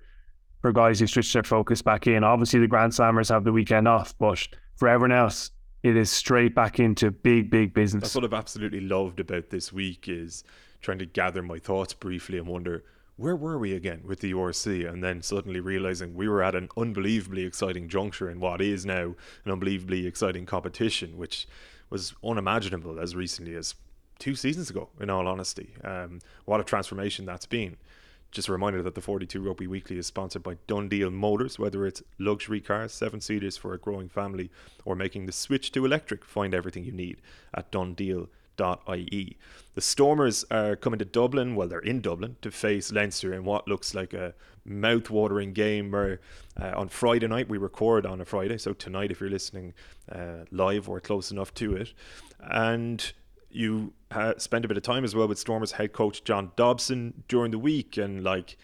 for 0.62 0.72
guys 0.72 1.00
who 1.00 1.08
switch 1.08 1.34
their 1.34 1.44
focus 1.44 1.82
back 1.82 2.08
in. 2.08 2.24
Obviously, 2.24 2.60
the 2.60 2.68
Grand 2.68 2.94
Slammers 2.94 3.30
have 3.30 3.44
the 3.44 3.51
weekend 3.51 3.88
off, 3.88 4.18
but 4.18 4.48
for 4.75 4.88
everyone 4.88 5.12
else, 5.12 5.51
it 5.84 5.98
is 5.98 6.12
straight 6.12 6.53
back 6.53 6.80
into 6.80 7.10
big, 7.12 7.50
big 7.50 7.74
business. 7.74 8.03
That's 8.03 8.15
what 8.15 8.24
I've 8.24 8.34
absolutely 8.34 8.82
loved 8.82 9.20
about 9.20 9.50
this 9.50 9.74
week 9.74 10.08
is 10.08 10.44
trying 10.82 11.00
to 11.00 11.06
gather 11.06 11.41
my 11.41 11.60
thoughts 11.60 11.94
briefly 11.94 12.38
and 12.38 12.48
wonder 12.48 12.84
where 13.18 13.36
were 13.36 13.58
we 13.58 13.74
again 13.74 14.01
with 14.06 14.20
the 14.20 14.34
URC, 14.34 14.88
and 14.88 15.03
then 15.03 15.22
suddenly 15.22 15.60
realizing 15.60 16.15
we 16.15 16.27
were 16.27 16.41
at 16.41 16.56
an 16.56 16.70
unbelievably 16.77 17.46
exciting 17.46 17.88
juncture 17.88 18.30
in 18.30 18.39
what 18.39 18.62
is 18.62 18.86
now 18.86 19.15
an 19.46 19.51
unbelievably 19.51 20.08
exciting 20.08 20.46
competition, 20.46 21.18
which 21.18 21.48
was 21.89 22.13
unimaginable 22.24 23.00
as 23.00 23.15
recently 23.15 23.53
as 23.56 23.75
two 24.18 24.34
seasons 24.34 24.70
ago. 24.70 24.89
In 25.00 25.10
all 25.10 25.27
honesty, 25.27 25.74
um, 25.84 26.20
what 26.46 26.60
a 26.60 26.63
transformation 26.63 27.25
that's 27.25 27.46
been 27.46 27.77
just 28.32 28.48
a 28.48 28.52
reminder 28.52 28.82
that 28.82 28.96
the 28.96 29.02
42 29.02 29.42
Rugby 29.42 29.68
Weekly 29.68 29.98
is 29.98 30.08
sponsored 30.08 30.42
by 30.42 30.56
DoneDeal 30.68 31.12
Motors. 31.12 31.60
Whether 31.60 31.86
it's 31.86 32.02
luxury 32.18 32.62
cars, 32.62 32.94
seven 32.94 33.20
seaters 33.20 33.58
for 33.58 33.74
a 33.74 33.78
growing 33.78 34.10
family, 34.10 34.50
or 34.86 34.96
making 34.96 35.26
the 35.26 35.32
switch 35.32 35.72
to 35.74 35.86
electric, 35.86 36.24
find 36.24 36.54
everything 36.54 36.86
you 36.86 36.94
need 36.94 37.22
at 37.54 37.72
donedeal.ie. 37.72 39.38
The 39.74 39.82
Stormers 39.82 40.46
are 40.50 40.76
coming 40.76 41.00
to 41.00 41.06
Dublin, 41.06 41.56
well, 41.56 41.68
they're 41.68 41.80
in 41.80 42.02
Dublin, 42.02 42.38
to 42.42 42.52
face 42.52 42.92
Leinster 42.92 43.34
in 43.34 43.44
what 43.44 43.68
looks 43.68 43.94
like 43.94 44.14
a 44.14 44.34
mouth-watering 44.64 45.54
game. 45.54 45.92
Where 45.92 46.22
uh, 46.60 46.72
on 46.76 46.88
Friday 46.88 47.28
night 47.28 47.50
we 47.50 47.58
record 47.58 48.06
on 48.06 48.22
a 48.22 48.26
Friday, 48.26 48.58
so 48.58 48.74
tonight, 48.74 49.12
if 49.12 49.20
you're 49.20 49.30
listening 49.30 49.74
uh, 50.10 50.46
live 50.52 50.88
or 50.88 51.02
close 51.02 51.32
enough 51.32 51.54
to 51.56 51.76
it, 51.76 51.94
and 52.40 53.12
you 53.50 53.94
spent 54.38 54.65
a 54.65 54.68
bit 54.68 54.77
of 54.77 54.84
time 54.84 55.03
as 55.03 55.15
well 55.15 55.27
with 55.27 55.39
Stormers 55.39 55.74
head 55.74 55.94
coach 55.94 56.24
John 56.24 56.51
Dobson 56.56 57.24
during 57.27 57.51
the 57.51 57.60
week, 57.60 57.98
and 57.98 58.24
like 58.24 58.58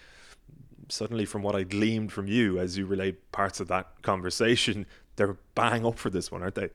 suddenly, 0.89 1.25
from 1.25 1.41
what 1.41 1.55
I 1.55 1.63
gleaned 1.63 2.11
from 2.11 2.27
you 2.27 2.59
as 2.59 2.77
you 2.77 2.85
relayed 2.85 3.17
parts 3.31 3.59
of 3.59 3.67
that 3.69 4.01
conversation, 4.01 4.85
they're 5.15 5.37
bang 5.55 5.85
up 5.85 5.97
for 5.97 6.09
this 6.09 6.31
one, 6.31 6.41
aren't 6.41 6.55
they? 6.55 6.69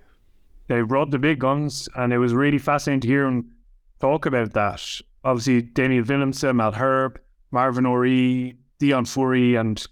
They 0.69 0.83
brought 0.83 1.11
the 1.11 1.19
big 1.19 1.38
guns, 1.38 1.88
and 1.97 2.12
it 2.12 2.19
was 2.19 2.35
really 2.35 2.59
fascinating 2.59 3.00
to 3.00 3.09
hear 3.09 3.25
them 3.25 3.52
talk 4.00 4.26
about 4.26 4.52
that. 4.52 5.00
Obviously, 5.25 5.62
Damian 5.62 6.05
Willemse, 6.05 6.52
Malherbe, 6.52 7.19
Marvin 7.50 7.85
Orie, 7.85 8.57
Deon 8.81 9.07
Fourie, 9.07 9.57
and 9.57 9.85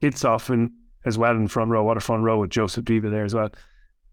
Kitshoff 0.00 0.70
as 1.04 1.18
well 1.18 1.32
in 1.32 1.48
front 1.48 1.70
row, 1.70 1.82
what 1.82 1.96
a 1.96 2.00
front 2.00 2.22
row 2.22 2.38
with 2.38 2.50
Joseph 2.50 2.84
Dweba 2.84 3.10
there 3.10 3.24
as 3.24 3.34
well. 3.34 3.50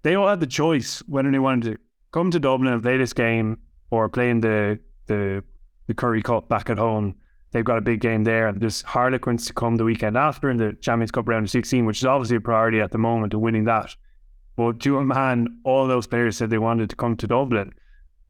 They 0.03 0.15
all 0.15 0.27
had 0.27 0.39
the 0.39 0.47
choice 0.47 1.00
whether 1.07 1.31
they 1.31 1.39
wanted 1.39 1.74
to 1.74 1.79
come 2.12 2.31
to 2.31 2.39
Dublin 2.39 2.74
and 2.74 2.81
play 2.81 2.97
this 2.97 3.13
game 3.13 3.57
or 3.91 4.10
playing 4.10 4.41
the 4.41 4.79
the 5.08 5.44
the 5.88 5.94
Currie 5.94 6.22
Cup 6.22 6.50
back 6.50 6.70
at 6.70 6.77
home. 6.77 7.15
They've 7.51 7.63
got 7.63 7.77
a 7.77 7.82
big 7.82 8.01
game 8.01 8.25
there, 8.25 8.51
there's 8.51 8.82
Harlequins 8.82 9.46
to 9.48 9.53
come 9.53 9.77
the 9.77 9.86
weekend 9.86 10.17
after 10.17 10.50
in 10.50 10.58
the 10.58 10.74
Champions 10.82 11.12
Cup 11.12 11.29
round 11.29 11.46
of 11.46 11.50
16, 11.50 11.86
which 11.86 12.00
is 12.00 12.06
obviously 12.06 12.38
a 12.38 12.41
priority 12.41 12.82
at 12.82 12.91
the 12.91 12.98
moment 12.98 13.34
of 13.34 13.39
winning 13.39 13.63
that. 13.63 13.96
But 14.58 14.82
to 14.82 14.98
a 14.98 15.06
man, 15.06 15.60
all 15.63 15.88
those 15.88 16.08
players 16.08 16.36
said 16.36 16.50
they 16.50 16.58
wanted 16.58 16.89
to 16.89 16.96
come 16.96 17.15
to 17.17 17.27
Dublin. 17.27 17.74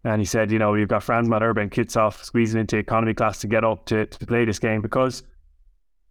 And 0.04 0.22
he 0.22 0.26
said, 0.26 0.52
you 0.52 0.60
know, 0.60 0.76
you've 0.76 0.90
got 0.90 1.04
Frans 1.04 1.28
Malherbe 1.28 1.62
and 1.62 1.72
Kitshoff 1.72 2.24
squeezing 2.24 2.62
into 2.62 2.78
economy 2.78 3.14
class 3.14 3.40
to 3.40 3.48
get 3.48 3.64
up 3.64 3.86
to, 3.88 4.06
to 4.06 4.26
play 4.26 4.46
this 4.46 4.60
game 4.60 4.82
because 4.82 5.24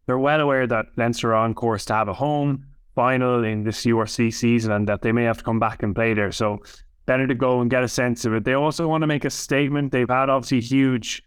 they're 0.07 0.19
well 0.19 0.41
aware 0.41 0.67
that 0.67 0.87
Leinster 0.97 1.33
are 1.33 1.37
on 1.37 1.55
course 1.55 1.85
to 1.87 1.95
have 1.95 2.09
a 2.09 2.15
home 2.15 2.67
final 2.95 3.45
in 3.45 3.63
this 3.63 3.85
URC 3.85 4.33
season 4.33 4.73
and 4.73 4.89
that 4.89 5.03
they 5.03 5.13
may 5.13 5.25
have 5.25 5.39
to 5.39 5.45
come 5.45 5.61
back 5.61 5.83
and 5.83 5.95
play 5.95 6.15
there. 6.15 6.33
So 6.33 6.59
better 7.07 7.27
to 7.27 7.35
go 7.35 7.61
and 7.61 7.71
get 7.71 7.83
a 7.83 7.89
sense 7.89 8.25
of 8.25 8.35
it. 8.35 8.45
They 8.45 8.55
also 8.55 8.87
want 8.89 9.03
to 9.03 9.07
make 9.07 9.25
a 9.25 9.31
statement. 9.31 9.93
They've 9.93 10.09
had 10.09 10.29
obviously 10.29 10.61
huge 10.61 11.23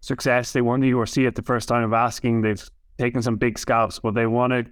success. 0.00 0.52
They 0.52 0.62
won 0.62 0.80
the 0.80 0.92
URC 0.92 1.26
at 1.26 1.34
the 1.34 1.42
first 1.42 1.68
time 1.68 1.84
of 1.84 1.92
asking. 1.92 2.42
They've 2.42 2.70
taken 2.98 3.22
some 3.22 3.36
big 3.36 3.58
scalps, 3.58 3.98
but 3.98 4.14
they 4.14 4.26
want 4.26 4.52
to 4.52 4.66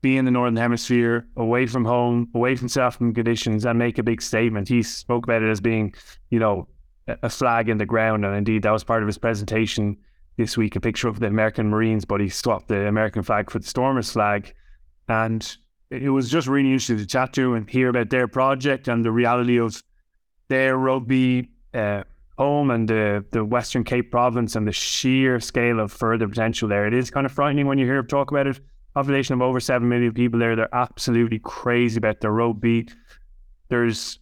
be 0.00 0.16
in 0.16 0.24
the 0.24 0.30
Northern 0.30 0.56
Hemisphere, 0.56 1.26
away 1.36 1.66
from 1.66 1.84
home, 1.84 2.28
away 2.34 2.56
from 2.56 2.68
South 2.68 2.98
conditions, 2.98 3.64
and 3.64 3.78
make 3.78 3.98
a 3.98 4.02
big 4.02 4.20
statement. 4.20 4.68
He 4.68 4.82
spoke 4.82 5.24
about 5.24 5.42
it 5.42 5.50
as 5.50 5.60
being, 5.60 5.94
you 6.30 6.38
know, 6.38 6.68
a 7.06 7.30
flag 7.30 7.68
in 7.68 7.78
the 7.78 7.86
ground. 7.86 8.24
And 8.24 8.36
indeed, 8.36 8.62
that 8.62 8.70
was 8.70 8.84
part 8.84 9.02
of 9.02 9.06
his 9.06 9.18
presentation 9.18 9.96
this 10.36 10.56
week, 10.56 10.76
a 10.76 10.80
picture 10.80 11.08
of 11.08 11.20
the 11.20 11.26
American 11.26 11.70
Marines, 11.70 12.04
but 12.04 12.20
he 12.20 12.28
swapped 12.28 12.68
the 12.68 12.86
American 12.86 13.22
flag 13.22 13.50
for 13.50 13.58
the 13.58 13.66
Stormers 13.66 14.12
flag. 14.12 14.52
And 15.08 15.56
it 16.02 16.10
was 16.10 16.30
just 16.30 16.46
really 16.46 16.68
interesting 16.68 16.98
to 16.98 17.06
chat 17.06 17.32
to 17.34 17.54
and 17.54 17.68
hear 17.68 17.88
about 17.88 18.10
their 18.10 18.28
project 18.28 18.88
and 18.88 19.04
the 19.04 19.12
reality 19.12 19.58
of 19.58 19.82
their 20.48 20.76
rugby 20.76 21.48
uh, 21.72 22.02
home 22.38 22.70
and 22.70 22.88
the, 22.88 23.24
the 23.30 23.44
Western 23.44 23.84
Cape 23.84 24.10
province 24.10 24.56
and 24.56 24.66
the 24.66 24.72
sheer 24.72 25.40
scale 25.40 25.80
of 25.80 25.92
further 25.92 26.28
potential 26.28 26.68
there. 26.68 26.86
It 26.86 26.94
is 26.94 27.10
kind 27.10 27.26
of 27.26 27.32
frightening 27.32 27.66
when 27.66 27.78
you 27.78 27.86
hear 27.86 28.02
talk 28.02 28.30
about 28.30 28.46
it. 28.46 28.60
Population 28.94 29.34
of 29.34 29.42
over 29.42 29.58
7 29.58 29.88
million 29.88 30.12
people 30.12 30.38
there. 30.38 30.54
They're 30.54 30.74
absolutely 30.74 31.40
crazy 31.40 31.98
about 31.98 32.20
their 32.20 32.32
rugby. 32.32 32.88
There's, 33.68 34.20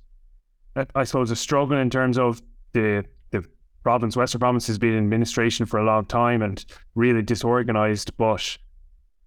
I 0.94 1.04
suppose, 1.04 1.30
a 1.30 1.36
struggle 1.36 1.76
in 1.76 1.90
terms 1.90 2.18
of 2.18 2.40
the 2.72 3.04
the 3.32 3.44
province, 3.82 4.16
Western 4.16 4.38
province 4.38 4.66
has 4.68 4.78
been 4.78 4.92
in 4.94 5.04
administration 5.04 5.66
for 5.66 5.78
a 5.78 5.84
long 5.84 6.06
time 6.06 6.40
and 6.40 6.64
really 6.94 7.20
disorganized, 7.20 8.16
but 8.16 8.56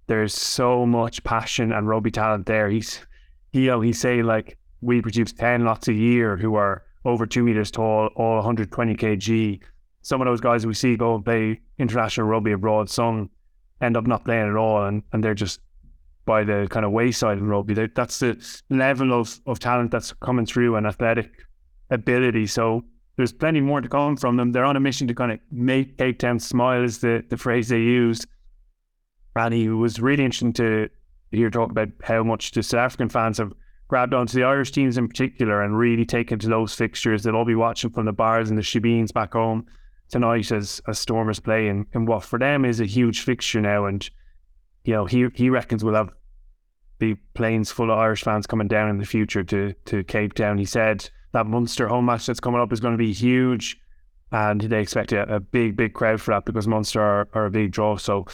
there's 0.08 0.34
so 0.34 0.86
much 0.86 1.24
passion 1.24 1.72
and 1.72 1.88
rugby 1.88 2.12
talent 2.12 2.46
there. 2.46 2.70
He's 2.70 3.06
he, 3.52 3.66
you 3.66 3.68
know, 3.68 3.92
saying 3.92 4.24
like 4.24 4.58
we 4.82 5.02
produce 5.02 5.32
ten 5.32 5.66
lots 5.66 5.88
a 5.88 5.94
year 5.94 6.38
who 6.38 6.56
are 6.56 6.84
over 7.06 7.26
two 7.26 7.44
meters 7.44 7.72
tall, 7.72 8.10
all 8.16 8.36
120 8.36 8.96
kg. 8.96 9.62
Some 10.02 10.22
of 10.22 10.26
those 10.26 10.42
guys 10.42 10.66
we 10.66 10.74
see 10.74 10.96
go 10.96 11.16
and 11.16 11.24
play 11.24 11.60
international 11.78 12.28
rugby 12.28 12.52
abroad, 12.52 12.90
some 12.90 13.30
end 13.82 13.98
up 13.98 14.08
not 14.08 14.26
playing 14.26 14.50
at 14.50 14.56
all, 14.56 14.86
and, 14.86 15.04
and 15.14 15.24
they're 15.24 15.34
just 15.34 15.62
by 16.26 16.44
the 16.44 16.68
kind 16.70 16.86
of 16.86 16.92
wayside 16.92 17.38
in 17.38 17.48
rugby. 17.48 17.74
They, 17.74 17.88
that's 17.88 18.20
the 18.20 18.38
level 18.70 19.14
of, 19.14 19.40
of 19.46 19.60
talent 19.60 19.92
that's 19.92 20.12
coming 20.14 20.46
through 20.46 20.76
and 20.76 20.88
athletic 20.88 21.32
ability. 21.92 22.48
So 22.48 22.84
there's 23.16 23.32
plenty 23.32 23.62
more 23.62 23.82
to 23.82 23.88
come 23.88 24.18
from 24.18 24.36
them. 24.36 24.52
They're 24.52 24.66
on 24.66 24.76
a 24.76 24.80
mission 24.80 25.08
to 25.08 25.14
kind 25.14 25.32
of 25.32 25.40
make 25.52 25.98
Cape 25.98 26.20
Town 26.20 26.40
smile, 26.40 26.84
is 26.84 27.00
the, 27.00 27.24
the 27.30 27.38
phrase 27.38 27.70
they 27.70 27.80
use. 27.80 28.26
And 29.36 29.54
he 29.54 29.70
was 29.70 30.00
really 30.00 30.24
interesting 30.24 30.54
to 30.54 30.90
hear 31.32 31.50
talk 31.50 31.72
about 31.72 31.90
how 32.04 32.24
much 32.24 32.52
the 32.52 32.64
South 32.64 32.80
African 32.80 33.10
fans 33.10 33.38
have 33.38 33.54
grabbed 33.88 34.14
onto 34.14 34.38
the 34.38 34.44
Irish 34.44 34.72
teams 34.72 34.98
in 34.98 35.08
particular 35.08 35.62
and 35.62 35.78
really 35.78 36.06
taken 36.06 36.40
to 36.40 36.48
those 36.48 36.74
fixtures. 36.74 37.24
They'll 37.24 37.36
all 37.36 37.46
be 37.46 37.56
watching 37.56 37.90
from 37.92 38.06
the 38.06 38.14
bars 38.14 38.50
and 38.50 38.58
the 38.58 38.64
shebeens 38.64 39.14
back 39.14 39.34
home 39.34 39.68
tonight 40.10 40.52
as, 40.52 40.82
as 40.88 41.00
Stormers 41.00 41.40
play 41.40 41.68
and, 41.68 41.86
and 41.94 42.08
what 42.08 42.24
for 42.24 42.40
them 42.40 42.66
is 42.66 42.80
a 42.80 42.86
huge 42.86 43.22
fixture 43.22 43.62
now. 43.62 43.86
And, 43.86 44.08
you 44.84 44.94
know, 44.94 45.06
he 45.06 45.28
he 45.36 45.50
reckons 45.50 45.84
we'll 45.84 45.96
have 45.96 46.12
the 47.00 47.16
planes 47.34 47.72
full 47.72 47.92
of 47.92 48.00
Irish 48.00 48.24
fans 48.24 48.48
coming 48.48 48.68
down 48.68 48.90
in 48.90 48.98
the 48.98 49.06
future 49.06 49.44
to 49.44 49.74
to 49.86 50.04
Cape 50.06 50.34
Town. 50.34 50.58
He 50.58 50.66
said 50.66 51.10
that 51.34 51.46
Munster 51.46 51.88
home 51.88 52.06
match 52.06 52.26
that's 52.26 52.40
coming 52.40 52.62
up 52.62 52.72
is 52.72 52.80
going 52.80 52.94
to 52.94 52.98
be 52.98 53.12
huge 53.12 53.80
and 54.32 54.62
they 54.62 54.82
expect 54.82 55.12
a, 55.12 55.36
a 55.36 55.40
big, 55.40 55.76
big 55.76 55.94
crowd 55.94 56.22
for 56.22 56.32
that 56.32 56.46
because 56.46 56.68
Munster 56.68 57.02
are, 57.02 57.28
are 57.34 57.46
a 57.46 57.52
big 57.52 57.72
draw. 57.72 57.98
So 57.98 58.26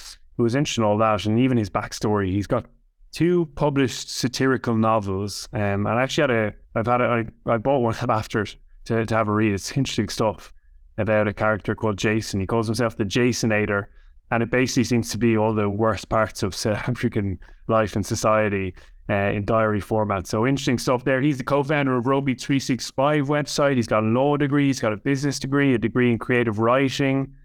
it 0.41 0.43
was 0.43 0.55
interesting 0.55 0.83
all 0.83 0.97
that, 0.97 1.25
and 1.25 1.39
even 1.39 1.57
his 1.57 1.69
backstory. 1.69 2.31
He's 2.31 2.47
got 2.47 2.65
two 3.11 3.47
published 3.55 4.09
satirical 4.09 4.75
novels, 4.75 5.47
um, 5.53 5.85
and 5.85 5.87
I 5.87 6.03
actually 6.03 6.21
had 6.23 6.31
a, 6.31 6.53
I've 6.75 6.87
had 6.87 7.01
a, 7.01 7.25
I, 7.47 7.53
I 7.53 7.57
bought 7.57 7.79
one 7.79 7.95
after 8.09 8.41
it 8.41 8.55
to, 8.85 9.05
to 9.05 9.15
have 9.15 9.27
a 9.27 9.31
read. 9.31 9.53
It's 9.53 9.71
interesting 9.77 10.09
stuff 10.09 10.51
about 10.97 11.27
a 11.27 11.33
character 11.33 11.75
called 11.75 11.97
Jason. 11.97 12.39
He 12.39 12.47
calls 12.47 12.67
himself 12.67 12.97
the 12.97 13.05
Jasonator, 13.05 13.85
and 14.31 14.43
it 14.43 14.51
basically 14.51 14.83
seems 14.83 15.09
to 15.11 15.17
be 15.17 15.37
all 15.37 15.53
the 15.53 15.69
worst 15.69 16.09
parts 16.09 16.43
of 16.43 16.55
South 16.55 16.89
African 16.89 17.39
life 17.67 17.95
and 17.95 18.05
society 18.05 18.73
uh, 19.09 19.13
in 19.13 19.45
diary 19.45 19.81
format. 19.81 20.27
So 20.27 20.47
interesting 20.47 20.77
stuff 20.77 21.03
there. 21.03 21.21
He's 21.21 21.37
the 21.37 21.43
co-founder 21.43 21.97
of 21.97 22.07
Rugby 22.07 22.33
365 22.35 23.27
website. 23.27 23.75
He's 23.75 23.87
got 23.87 24.03
a 24.03 24.07
law 24.07 24.37
degree, 24.37 24.67
he's 24.67 24.79
got 24.79 24.93
a 24.93 24.97
business 24.97 25.39
degree, 25.39 25.73
a 25.73 25.77
degree 25.77 26.11
in 26.11 26.17
creative 26.17 26.59
writing. 26.59 27.35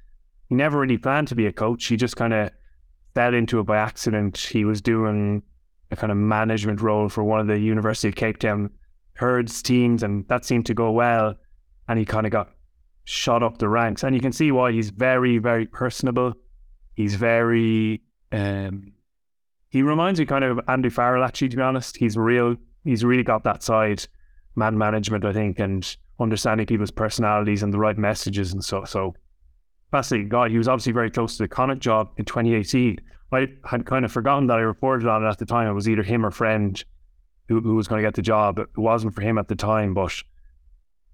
He 0.48 0.54
never 0.54 0.80
really 0.80 0.98
planned 0.98 1.28
to 1.28 1.34
be 1.34 1.46
a 1.46 1.52
coach. 1.52 1.84
He 1.86 1.96
just 1.96 2.16
kind 2.16 2.32
of 2.32 2.50
fell 3.16 3.32
into 3.32 3.58
it 3.58 3.62
by 3.62 3.78
accident. 3.78 4.36
He 4.36 4.66
was 4.66 4.82
doing 4.82 5.42
a 5.90 5.96
kind 5.96 6.10
of 6.12 6.18
management 6.18 6.82
role 6.82 7.08
for 7.08 7.24
one 7.24 7.40
of 7.40 7.46
the 7.46 7.58
University 7.58 8.08
of 8.08 8.14
Cape 8.14 8.38
Town 8.38 8.68
herds 9.14 9.62
teams, 9.62 10.02
and 10.02 10.28
that 10.28 10.44
seemed 10.44 10.66
to 10.66 10.74
go 10.74 10.90
well. 10.90 11.34
And 11.88 11.98
he 11.98 12.04
kind 12.04 12.26
of 12.26 12.32
got 12.32 12.50
shot 13.04 13.42
up 13.42 13.56
the 13.56 13.70
ranks. 13.70 14.04
And 14.04 14.14
you 14.14 14.20
can 14.20 14.32
see 14.32 14.52
why 14.52 14.70
he's 14.70 14.90
very, 14.90 15.38
very 15.38 15.64
personable. 15.64 16.34
He's 16.92 17.14
very, 17.14 18.02
um, 18.32 18.92
he 19.70 19.80
reminds 19.80 20.20
me 20.20 20.26
kind 20.26 20.44
of 20.44 20.60
Andy 20.68 20.90
Farrell, 20.90 21.24
actually, 21.24 21.48
to 21.48 21.56
be 21.56 21.62
honest. 21.62 21.96
He's 21.96 22.18
real, 22.18 22.56
he's 22.84 23.02
really 23.02 23.22
got 23.22 23.44
that 23.44 23.62
side, 23.62 24.06
man 24.56 24.76
management, 24.76 25.24
I 25.24 25.32
think, 25.32 25.58
and 25.58 25.96
understanding 26.20 26.66
people's 26.66 26.90
personalities 26.90 27.62
and 27.62 27.72
the 27.72 27.78
right 27.78 27.96
messages 27.96 28.52
and 28.52 28.62
so. 28.62 28.84
So 28.84 29.14
fascinating 29.90 30.28
guy. 30.28 30.48
He 30.48 30.58
was 30.58 30.68
obviously 30.68 30.92
very 30.92 31.10
close 31.10 31.36
to 31.36 31.44
the 31.44 31.48
Connacht 31.48 31.80
job 31.80 32.10
in 32.16 32.24
2018. 32.24 33.00
I 33.32 33.48
had 33.64 33.86
kind 33.86 34.04
of 34.04 34.12
forgotten 34.12 34.46
that 34.48 34.58
I 34.58 34.62
reported 34.62 35.08
on 35.08 35.24
it 35.24 35.28
at 35.28 35.38
the 35.38 35.46
time. 35.46 35.68
It 35.68 35.72
was 35.72 35.88
either 35.88 36.02
him 36.02 36.24
or 36.24 36.30
Friend 36.30 36.82
who, 37.48 37.60
who 37.60 37.74
was 37.74 37.88
going 37.88 38.02
to 38.02 38.06
get 38.06 38.14
the 38.14 38.22
job. 38.22 38.58
It 38.58 38.68
wasn't 38.76 39.14
for 39.14 39.20
him 39.20 39.38
at 39.38 39.48
the 39.48 39.56
time, 39.56 39.94
but 39.94 40.12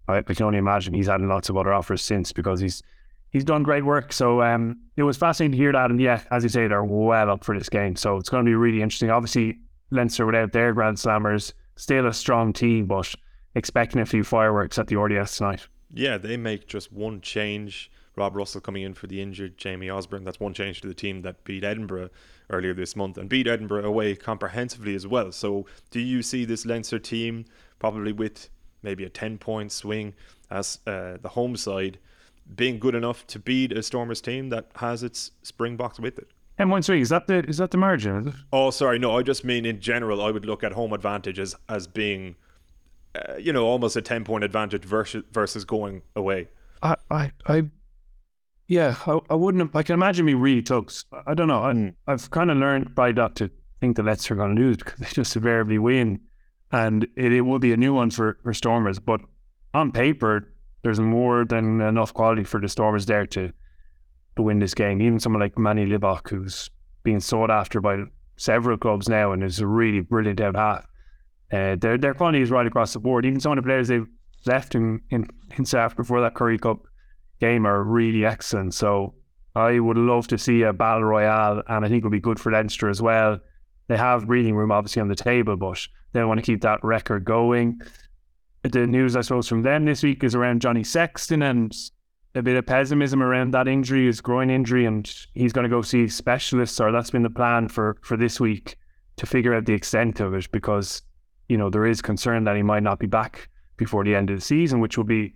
I, 0.09 0.19
I 0.19 0.23
can 0.23 0.45
only 0.45 0.59
imagine 0.59 0.95
he's 0.95 1.07
had 1.07 1.21
lots 1.21 1.49
of 1.49 1.57
other 1.57 1.73
offers 1.73 2.03
since 2.03 2.33
because 2.33 2.61
he's 2.61 2.83
he's 3.31 3.45
done 3.45 3.63
great 3.63 3.85
work. 3.85 4.13
So 4.13 4.43
um, 4.43 4.81
it 4.97 5.03
was 5.03 5.17
fascinating 5.17 5.53
to 5.53 5.59
hear 5.59 5.73
that. 5.73 5.91
And 5.91 6.01
yeah, 6.01 6.23
as 6.31 6.43
you 6.43 6.49
say, 6.49 6.69
they're 6.69 6.85
well 6.85 7.31
up 7.31 7.45
for 7.45 7.59
this 7.59 7.69
game. 7.69 7.97
So 7.97 8.17
it's 8.17 8.29
going 8.29 8.45
to 8.45 8.49
be 8.49 8.55
really 8.55 8.83
interesting. 8.83 9.11
Obviously, 9.11 9.59
Leinster 9.91 10.27
without 10.27 10.53
their 10.53 10.73
Grand 10.73 10.97
Slammers, 10.97 11.53
still 11.77 12.07
a 12.07 12.13
strong 12.13 12.53
team, 12.53 12.87
but 12.87 13.15
expecting 13.55 14.01
a 14.01 14.07
few 14.07 14.25
fireworks 14.25 14.79
at 14.79 14.87
the 14.87 14.97
RDS 14.97 15.37
tonight. 15.37 15.67
Yeah, 15.95 16.17
they 16.19 16.37
make 16.37 16.67
just 16.67 16.93
one 16.93 17.21
change 17.21 17.91
Rob 18.17 18.37
Russell 18.37 18.61
coming 18.61 18.83
in 18.83 18.95
for 18.95 19.07
the 19.07 19.21
injured 19.21 19.57
Jamie 19.57 19.89
Osborne. 19.89 20.25
That's 20.25 20.41
one 20.41 20.55
change 20.55 20.81
to 20.83 20.89
the 20.89 20.95
team 20.95 21.23
that 21.23 21.45
beat 21.45 21.65
Edinburgh 21.65 22.11
earlier 22.51 22.75
this 22.75 22.95
month 22.95 23.17
and 23.17 23.29
beat 23.29 23.47
Edinburgh 23.47 23.85
away 23.85 24.15
comprehensively 24.15 24.95
as 24.95 25.07
well. 25.07 25.33
So, 25.33 25.67
do 25.91 26.01
you 26.01 26.23
see 26.23 26.45
this 26.45 26.67
Leinster 26.67 26.99
team 26.99 27.47
probably 27.79 28.13
with 28.13 28.49
maybe 28.83 29.05
a 29.05 29.09
10 29.09 29.39
point 29.39 29.73
swing 29.73 30.15
as 30.51 30.79
uh, 30.87 31.17
the 31.21 31.31
home 31.31 31.57
side 31.57 31.99
being 32.55 32.79
good 32.79 32.95
enough 32.95 33.27
to 33.29 33.39
beat 33.39 33.73
a 33.73 33.83
Stormers 33.83 34.21
team 34.21 34.51
that 34.51 34.67
has 34.77 35.03
its 35.03 35.31
Springboks 35.43 35.99
with 35.99 36.19
it. 36.19 36.29
And 36.59 36.71
one 36.71 36.83
three 36.83 37.01
is 37.01 37.09
that 37.09 37.27
the 37.27 37.39
is 37.49 37.57
that 37.59 37.71
the 37.71 37.79
margin? 37.79 38.29
Is? 38.29 38.35
Oh, 38.53 38.71
sorry, 38.71 38.99
no. 38.99 39.17
I 39.17 39.23
just 39.23 39.45
mean 39.45 39.65
in 39.65 39.81
general. 39.81 40.23
I 40.23 40.31
would 40.31 40.45
look 40.45 40.63
at 40.63 40.73
home 40.73 40.93
advantage 40.93 41.39
as 41.39 41.57
as 41.69 41.87
being, 41.87 42.37
uh, 43.15 43.37
you 43.37 43.53
know, 43.53 43.65
almost 43.65 43.97
a 43.97 44.03
ten 44.03 44.23
point 44.23 44.45
advantage 44.45 44.85
versus 44.85 45.25
versus 45.33 45.65
going 45.65 46.03
away. 46.15 46.49
I 46.83 46.97
I, 47.11 47.33
I 47.47 47.65
yeah, 48.73 48.97
I, 49.07 49.19
I 49.29 49.35
wouldn't. 49.35 49.61
Have, 49.61 49.77
I 49.77 49.83
can 49.83 49.93
imagine 49.93 50.25
me 50.25 50.33
really 50.33 50.63
tugs. 50.63 51.05
I 51.27 51.35
don't 51.35 51.49
know. 51.49 51.63
I, 51.63 51.93
I've 52.11 52.31
kind 52.31 52.51
of 52.51 52.57
learned 52.57 52.95
by 52.95 53.13
that 53.13 53.35
to 53.35 53.51
think 53.83 53.97
the 53.97 54.03
Leinster 54.03 54.33
are 54.33 54.39
going 54.39 54.57
to 54.57 54.63
lose 54.63 54.79
because 54.79 54.99
they 54.99 55.07
just 55.13 55.37
invariably 55.37 55.79
win, 55.79 56.21
and 56.71 57.05
it, 57.15 57.35
it 57.35 57.43
will 57.43 57.59
be 57.59 57.75
a 57.75 57.77
new 57.77 57.93
one 57.93 58.11
for 58.11 58.39
for 58.43 58.55
Stormers. 58.55 58.99
But 58.99 59.21
on 59.75 59.93
paper, 59.93 60.55
there's 60.83 61.01
more 61.01 61.45
than 61.45 61.83
enough 61.83 62.15
quality 62.15 62.45
for 62.45 62.63
the 62.63 62.69
Stormers 62.69 63.05
there 63.05 63.27
to 63.27 63.53
to 64.37 64.43
win 64.43 64.59
this 64.59 64.73
game. 64.73 65.03
Even 65.03 65.21
someone 65.21 65.43
like 65.43 65.59
Manny 65.59 65.85
Libbok, 65.85 66.31
who's 66.31 66.71
being 67.03 67.21
sought 67.21 67.51
after 67.51 67.79
by 67.79 68.05
several 68.37 68.79
clubs 68.79 69.07
now 69.07 69.33
and 69.33 69.45
is 69.45 69.61
a 69.61 69.67
really 69.67 70.01
brilliant 70.01 70.41
out 70.41 70.57
half. 70.57 70.87
Uh, 71.53 71.77
their 71.77 71.99
their 71.99 72.15
quality 72.15 72.41
is 72.41 72.51
right 72.51 72.67
across 72.67 72.95
the 72.95 73.01
board. 73.01 73.27
Even 73.27 73.39
some 73.39 73.53
of 73.53 73.57
the 73.57 73.69
players 73.69 73.89
they've 73.89 74.09
left 74.47 74.75
in 74.75 75.03
in, 75.11 75.29
in 75.59 75.67
South 75.67 75.95
before 75.95 76.23
that 76.23 76.35
Currie 76.35 76.57
Cup 76.57 76.87
game 77.43 77.67
are 77.67 77.83
really 77.83 78.25
excellent. 78.25 78.73
So 78.73 79.15
I 79.57 79.81
would 79.81 79.99
love 79.99 80.29
to 80.29 80.39
see 80.39 80.63
a 80.63 80.73
battle 80.73 81.05
royale, 81.05 81.63
and 81.69 81.85
I 81.85 81.89
think 81.89 81.99
it'll 81.99 82.11
be 82.11 82.21
good 82.21 82.39
for 82.39 82.53
Leinster 82.53 82.89
as 82.89 83.03
well. 83.03 83.41
They 83.89 83.97
have 83.97 84.29
breathing 84.29 84.55
room 84.55 84.71
obviously 84.71 85.03
on 85.03 85.09
the 85.09 85.17
table, 85.17 85.57
but 85.57 85.81
they 86.13 86.23
want 86.25 86.39
to 86.39 86.47
keep 86.47 86.63
that 86.63 86.83
record 86.85 87.25
going. 87.25 87.81
The 88.63 88.87
news, 88.87 89.17
I 89.17 89.23
suppose, 89.23 89.49
from 89.49 89.63
them 89.63 89.85
this 89.85 90.05
week 90.05 90.23
is 90.23 90.37
around 90.37 90.63
Johnny 90.63 90.85
Sexton 90.85 91.43
and 91.43 91.75
a 92.37 92.43
bit 92.43 92.57
of 92.57 92.65
pessimism 92.65 93.23
around 93.23 93.53
that 93.53 93.67
injury, 93.67 94.07
his 94.07 94.21
groin 94.21 94.49
injury, 94.49 94.87
and 94.87 95.13
he's 95.35 95.53
going 95.53 95.65
to 95.65 95.77
go 95.77 95.83
see 95.83 96.07
specialists, 96.09 96.81
or 96.81 96.93
that's 96.93 97.11
been 97.11 97.25
the 97.25 97.29
plan 97.29 97.69
for 97.69 97.99
for 98.03 98.17
this 98.17 98.39
week 98.39 98.77
to 99.17 99.27
figure 99.27 99.53
out 99.53 99.67
the 99.67 99.75
extent 99.75 100.21
of 100.21 100.33
it, 100.33 100.51
because 100.53 101.03
you 101.49 101.59
know 101.59 101.71
there 101.71 101.87
is 101.87 102.01
concern 102.01 102.45
that 102.45 102.57
he 102.57 102.63
might 102.63 102.85
not 102.85 103.01
be 103.01 103.09
back 103.09 103.49
before 103.77 104.05
the 104.05 104.15
end 104.15 104.31
of 104.31 104.37
the 104.37 104.45
season, 104.45 104.81
which 104.81 104.97
will 104.97 105.05
be 105.05 105.35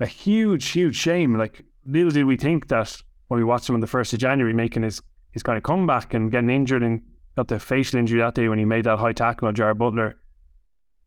a 0.00 0.06
huge, 0.06 0.68
huge 0.68 0.96
shame. 0.96 1.36
Like 1.36 1.64
little 1.86 2.10
did 2.10 2.24
we 2.24 2.36
think 2.36 2.68
that 2.68 3.02
when 3.28 3.38
we 3.38 3.44
watched 3.44 3.68
him 3.68 3.74
on 3.74 3.80
the 3.80 3.86
first 3.86 4.12
of 4.12 4.18
January 4.18 4.52
making 4.52 4.82
his 4.82 5.02
his 5.32 5.42
kind 5.42 5.56
of 5.56 5.62
comeback 5.62 6.14
and 6.14 6.30
getting 6.30 6.50
injured 6.50 6.82
and 6.82 7.02
got 7.36 7.48
the 7.48 7.58
facial 7.58 7.98
injury 7.98 8.20
that 8.20 8.34
day 8.34 8.48
when 8.48 8.58
he 8.58 8.64
made 8.64 8.84
that 8.84 8.98
high 8.98 9.12
tackle 9.12 9.48
on 9.48 9.54
Jarrad 9.54 9.76
Butler, 9.76 10.16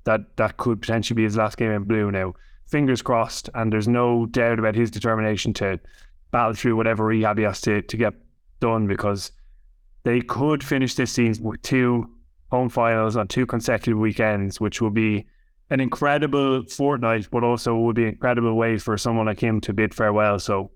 that 0.04 0.38
that 0.38 0.58
could 0.58 0.82
potentially 0.82 1.16
be 1.16 1.24
his 1.24 1.38
last 1.38 1.58
game 1.58 1.72
in 1.72 1.84
blue 1.84 2.12
now 2.12 2.34
fingers 2.70 3.02
crossed, 3.02 3.50
and 3.56 3.74
there's 3.74 3.88
no 3.88 4.26
doubt 4.28 4.60
about 4.60 4.76
his 4.76 4.92
determination 4.92 5.54
to 5.56 5.80
battle 6.32 6.54
through 6.54 6.76
whatever 6.76 7.06
rehab 7.06 7.38
he 7.38 7.44
has 7.44 7.62
to, 7.62 7.82
to 7.82 7.98
get 7.98 8.14
done 8.60 8.88
because 8.88 9.32
they 10.04 10.22
could 10.22 10.64
finish 10.64 10.94
this 10.94 11.12
season 11.12 11.44
with 11.44 11.62
two 11.64 12.08
home 12.52 12.70
finals 12.70 13.18
on 13.18 13.28
two 13.28 13.46
consecutive 13.46 13.98
weekends, 13.98 14.62
which 14.62 14.82
will 14.82 14.92
be 14.92 15.26
an 15.70 15.80
incredible 15.80 16.64
fortnight, 16.64 17.28
but 17.32 17.44
also 17.44 17.76
would 17.76 17.96
be 17.96 18.04
an 18.04 18.10
incredible 18.10 18.56
way 18.56 18.78
for 18.78 18.98
someone 18.98 19.28
like 19.28 19.40
him 19.40 19.62
to 19.62 19.74
bid 19.74 19.94
farewell. 19.94 20.40
So 20.40 20.72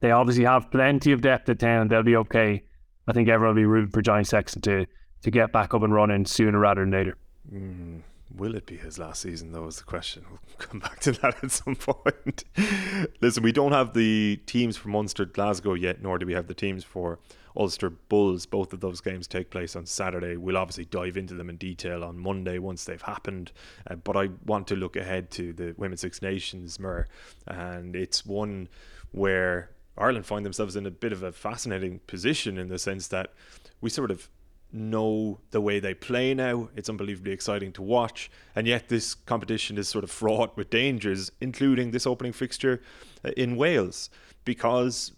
they 0.00 0.10
obviously 0.10 0.44
have 0.44 0.70
plenty 0.70 1.12
of 1.12 1.22
depth 1.22 1.48
at 1.48 1.58
10. 1.58 1.88
They'll 1.88 2.02
be 2.02 2.16
okay. 2.16 2.64
I 3.06 3.12
think 3.12 3.28
everyone 3.28 3.56
will 3.56 3.62
be 3.62 3.66
rooting 3.66 3.90
for 3.90 4.02
Johnny 4.02 4.24
Sexton 4.24 4.62
to, 4.62 4.86
to 5.22 5.30
get 5.30 5.52
back 5.52 5.74
up 5.74 5.82
and 5.82 5.94
running 5.94 6.26
sooner 6.26 6.58
rather 6.58 6.82
than 6.82 6.90
later. 6.90 7.16
Mm. 7.52 8.02
Will 8.36 8.54
it 8.54 8.66
be 8.66 8.76
his 8.76 8.98
last 8.98 9.22
season, 9.22 9.50
though, 9.52 9.66
is 9.66 9.78
the 9.78 9.84
question. 9.84 10.24
We'll 10.30 10.38
come 10.58 10.80
back 10.80 11.00
to 11.00 11.12
that 11.12 11.42
at 11.42 11.50
some 11.50 11.74
point. 11.74 12.44
Listen, 13.20 13.42
we 13.42 13.52
don't 13.52 13.72
have 13.72 13.92
the 13.92 14.40
teams 14.46 14.76
for 14.76 14.88
Munster 14.88 15.24
Glasgow 15.24 15.74
yet, 15.74 16.02
nor 16.02 16.18
do 16.18 16.26
we 16.26 16.34
have 16.34 16.46
the 16.46 16.54
teams 16.54 16.84
for 16.84 17.18
Ulster 17.56 17.90
Bulls. 17.90 18.46
Both 18.46 18.72
of 18.72 18.80
those 18.80 19.00
games 19.00 19.26
take 19.26 19.50
place 19.50 19.76
on 19.76 19.86
Saturday. 19.86 20.36
We'll 20.36 20.56
obviously 20.56 20.84
dive 20.84 21.16
into 21.16 21.34
them 21.34 21.50
in 21.50 21.56
detail 21.56 22.04
on 22.04 22.18
Monday 22.18 22.58
once 22.58 22.84
they've 22.84 23.00
happened. 23.02 23.52
Uh, 23.88 23.96
but 23.96 24.16
I 24.16 24.30
want 24.46 24.66
to 24.68 24.76
look 24.76 24.96
ahead 24.96 25.30
to 25.32 25.52
the 25.52 25.74
Women's 25.76 26.00
Six 26.00 26.22
Nations, 26.22 26.78
Mer, 26.78 27.06
and 27.46 27.96
it's 27.96 28.24
one 28.24 28.68
where 29.12 29.70
Ireland 29.98 30.26
find 30.26 30.44
themselves 30.44 30.76
in 30.76 30.86
a 30.86 30.90
bit 30.90 31.12
of 31.12 31.22
a 31.22 31.32
fascinating 31.32 32.00
position 32.06 32.58
in 32.58 32.68
the 32.68 32.78
sense 32.78 33.08
that 33.08 33.32
we 33.80 33.90
sort 33.90 34.10
of 34.10 34.28
know 34.72 35.40
the 35.50 35.60
way 35.60 35.80
they 35.80 35.94
play 35.94 36.32
now. 36.34 36.68
It's 36.76 36.88
unbelievably 36.88 37.32
exciting 37.32 37.72
to 37.72 37.82
watch. 37.82 38.30
And 38.54 38.66
yet, 38.66 38.88
this 38.88 39.14
competition 39.14 39.78
is 39.78 39.88
sort 39.88 40.04
of 40.04 40.10
fraught 40.10 40.56
with 40.56 40.70
dangers, 40.70 41.32
including 41.40 41.90
this 41.90 42.06
opening 42.06 42.32
fixture 42.32 42.80
uh, 43.24 43.30
in 43.36 43.56
Wales. 43.56 44.10
Because 44.44 45.12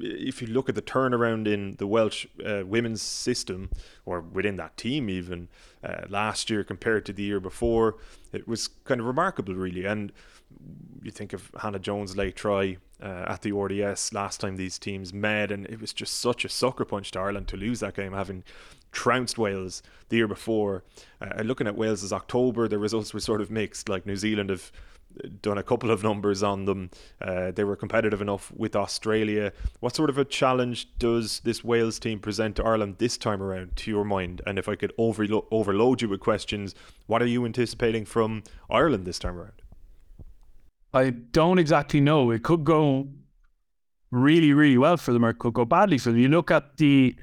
if 0.00 0.42
you 0.42 0.48
look 0.48 0.68
at 0.68 0.74
the 0.74 0.82
turnaround 0.82 1.46
in 1.46 1.76
the 1.76 1.86
Welsh 1.86 2.26
uh, 2.44 2.62
women's 2.66 3.02
system, 3.02 3.70
or 4.04 4.20
within 4.20 4.56
that 4.56 4.76
team, 4.76 5.08
even 5.08 5.48
uh, 5.82 6.02
last 6.08 6.50
year 6.50 6.64
compared 6.64 7.06
to 7.06 7.12
the 7.12 7.22
year 7.22 7.40
before, 7.40 7.96
it 8.32 8.48
was 8.48 8.68
kind 8.68 9.00
of 9.00 9.06
remarkable, 9.06 9.54
really. 9.54 9.84
And 9.84 10.12
you 11.02 11.10
think 11.10 11.32
of 11.32 11.50
Hannah 11.60 11.78
Jones' 11.78 12.16
late 12.16 12.36
try 12.36 12.78
uh, 13.02 13.24
at 13.28 13.42
the 13.42 13.52
RDS 13.52 14.12
last 14.12 14.40
time 14.40 14.56
these 14.56 14.78
teams 14.78 15.12
met, 15.12 15.50
and 15.50 15.66
it 15.66 15.80
was 15.80 15.92
just 15.92 16.20
such 16.20 16.44
a 16.44 16.48
sucker 16.48 16.84
punch 16.84 17.10
to 17.12 17.20
Ireland 17.20 17.48
to 17.48 17.56
lose 17.56 17.80
that 17.80 17.94
game, 17.94 18.12
having 18.12 18.44
trounced 18.92 19.36
Wales 19.36 19.82
the 20.08 20.16
year 20.16 20.28
before. 20.28 20.84
Uh, 21.20 21.42
looking 21.42 21.66
at 21.66 21.76
Wales's 21.76 22.12
October, 22.12 22.68
the 22.68 22.78
results 22.78 23.12
were 23.12 23.20
sort 23.20 23.40
of 23.40 23.50
mixed. 23.50 23.88
Like 23.88 24.06
New 24.06 24.16
Zealand 24.16 24.50
have 24.50 24.72
done 25.42 25.58
a 25.58 25.62
couple 25.62 25.90
of 25.90 26.02
numbers 26.02 26.42
on 26.42 26.64
them. 26.64 26.90
Uh, 27.20 27.50
they 27.50 27.64
were 27.64 27.76
competitive 27.76 28.20
enough 28.20 28.52
with 28.52 28.74
Australia. 28.76 29.52
What 29.80 29.94
sort 29.94 30.10
of 30.10 30.18
a 30.18 30.24
challenge 30.24 30.88
does 30.98 31.40
this 31.40 31.62
Wales 31.64 31.98
team 31.98 32.18
present 32.18 32.56
to 32.56 32.64
Ireland 32.64 32.96
this 32.98 33.16
time 33.16 33.42
around, 33.42 33.76
to 33.76 33.90
your 33.90 34.04
mind? 34.04 34.42
And 34.46 34.58
if 34.58 34.68
I 34.68 34.76
could 34.76 34.92
overlo- 34.98 35.46
overload 35.50 36.02
you 36.02 36.08
with 36.08 36.20
questions, 36.20 36.74
what 37.06 37.22
are 37.22 37.26
you 37.26 37.44
anticipating 37.44 38.04
from 38.04 38.42
Ireland 38.70 39.06
this 39.06 39.18
time 39.18 39.38
around? 39.38 39.62
I 40.92 41.10
don't 41.10 41.58
exactly 41.58 42.00
know. 42.00 42.30
It 42.30 42.42
could 42.42 42.64
go 42.64 43.08
really, 44.10 44.52
really 44.52 44.78
well 44.78 44.96
for 44.96 45.12
them, 45.12 45.24
or 45.24 45.30
it 45.30 45.38
could 45.38 45.54
go 45.54 45.64
badly 45.64 45.98
for 45.98 46.10
them. 46.10 46.20
You 46.20 46.28
look 46.28 46.50
at 46.50 46.76
the 46.76 47.16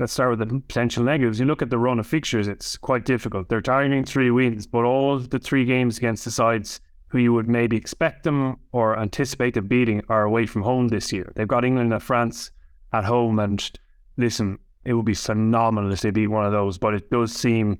let's 0.00 0.14
start 0.14 0.30
with 0.30 0.38
the 0.38 0.60
potential 0.60 1.04
negatives. 1.04 1.38
You 1.38 1.46
look 1.46 1.60
at 1.62 1.68
the 1.68 1.78
run 1.78 1.98
of 1.98 2.06
fixtures, 2.06 2.48
it's 2.48 2.76
quite 2.78 3.04
difficult. 3.04 3.48
They're 3.48 3.60
targeting 3.60 4.04
three 4.04 4.30
wins, 4.30 4.66
but 4.66 4.84
all 4.84 5.18
the 5.18 5.38
three 5.38 5.66
games 5.66 5.98
against 5.98 6.24
the 6.24 6.30
sides 6.30 6.80
who 7.10 7.18
you 7.18 7.32
would 7.32 7.48
maybe 7.48 7.76
expect 7.76 8.22
them 8.22 8.56
or 8.72 8.98
anticipate 8.98 9.54
them 9.54 9.66
beating 9.66 10.02
are 10.08 10.22
away 10.22 10.46
from 10.46 10.62
home 10.62 10.88
this 10.88 11.12
year. 11.12 11.32
They've 11.34 11.48
got 11.48 11.64
England 11.64 11.92
and 11.92 12.02
France 12.02 12.50
at 12.92 13.04
home, 13.04 13.38
and 13.38 13.70
listen, 14.16 14.58
it 14.84 14.94
would 14.94 15.04
be 15.04 15.14
phenomenal 15.14 15.92
if 15.92 16.00
they 16.00 16.10
beat 16.10 16.28
one 16.28 16.46
of 16.46 16.52
those, 16.52 16.78
but 16.78 16.94
it 16.94 17.10
does 17.10 17.32
seem 17.32 17.78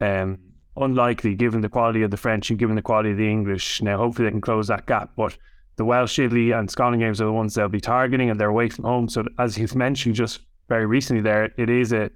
um, 0.00 0.38
unlikely 0.76 1.34
given 1.34 1.60
the 1.60 1.68
quality 1.68 2.02
of 2.02 2.10
the 2.10 2.16
French 2.16 2.50
and 2.50 2.58
given 2.58 2.76
the 2.76 2.82
quality 2.82 3.10
of 3.10 3.18
the 3.18 3.28
English. 3.28 3.82
Now, 3.82 3.98
hopefully, 3.98 4.26
they 4.26 4.32
can 4.32 4.40
close 4.40 4.68
that 4.68 4.86
gap, 4.86 5.10
but 5.16 5.36
the 5.76 5.84
Welsh, 5.84 6.18
Italy, 6.18 6.52
and 6.52 6.70
Scotland 6.70 7.02
games 7.02 7.20
are 7.20 7.26
the 7.26 7.32
ones 7.32 7.54
they'll 7.54 7.68
be 7.68 7.80
targeting, 7.80 8.30
and 8.30 8.40
they're 8.40 8.48
away 8.48 8.68
from 8.68 8.84
home. 8.84 9.08
So, 9.08 9.24
as 9.38 9.58
you've 9.58 9.74
mentioned, 9.74 10.14
just 10.14 10.40
very 10.68 10.86
recently 10.86 11.22
there, 11.22 11.52
it 11.58 11.68
is 11.68 11.92
a 11.92 12.10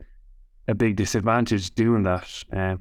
a 0.69 0.75
big 0.75 0.97
disadvantage 0.97 1.71
doing 1.75 2.03
that. 2.03 2.45
Um, 2.53 2.81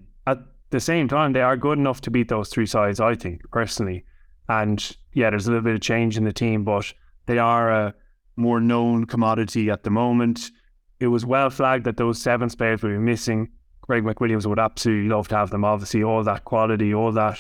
the 0.76 0.80
same 0.80 1.08
time, 1.08 1.34
they 1.34 1.42
are 1.42 1.58
good 1.58 1.80
enough 1.80 2.02
to 2.02 2.12
beat 2.12 2.30
those 2.30 2.50
three 2.50 2.66
sides, 2.68 3.00
I 3.00 3.16
think, 3.16 3.42
personally. 3.52 4.06
And 4.48 4.96
yeah, 5.14 5.32
there's 5.32 5.48
a 5.48 5.52
little 5.52 5.64
bit 5.64 5.76
of 5.76 5.82
change 5.82 6.18
in 6.18 6.24
the 6.24 6.34
team, 6.34 6.64
but 6.64 6.94
they 7.26 7.40
are 7.40 7.72
a 7.72 7.94
more 8.36 8.60
known 8.60 9.06
commodity 9.06 9.70
at 9.70 9.84
the 9.84 9.90
moment. 9.90 10.52
It 11.00 11.08
was 11.08 11.26
well 11.26 11.50
flagged 11.50 11.86
that 11.86 11.98
those 11.98 12.22
seven 12.22 12.50
players 12.50 12.84
will 12.84 12.92
be 12.92 12.98
missing. 12.98 13.50
Greg 13.82 14.04
McWilliams 14.04 14.46
would 14.46 14.60
absolutely 14.60 15.10
love 15.10 15.28
to 15.30 15.36
have 15.36 15.50
them. 15.50 15.66
Obviously, 15.66 16.04
all 16.04 16.24
that 16.24 16.46
quality, 16.46 16.94
all 16.94 17.12
that 17.12 17.40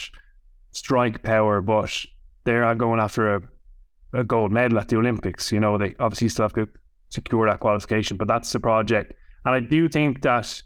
strike 0.72 1.24
power, 1.24 1.62
but 1.62 2.06
they 2.44 2.54
are 2.54 2.76
going 2.76 3.00
after 3.00 3.36
a, 3.36 3.42
a 4.14 4.24
gold 4.24 4.52
medal 4.52 4.80
at 4.80 4.90
the 4.90 4.98
Olympics. 4.98 5.52
You 5.52 5.60
know, 5.60 5.78
they 5.78 5.96
obviously 6.00 6.30
still 6.30 6.46
have 6.46 6.54
to 6.54 6.68
secure 7.10 7.48
that 7.48 7.60
qualification. 7.60 8.18
But 8.18 8.28
that's 8.28 8.52
the 8.52 8.60
project. 8.60 9.14
And 9.46 9.56
I 9.56 9.60
do 9.60 9.88
think 9.90 10.22
that 10.22 10.62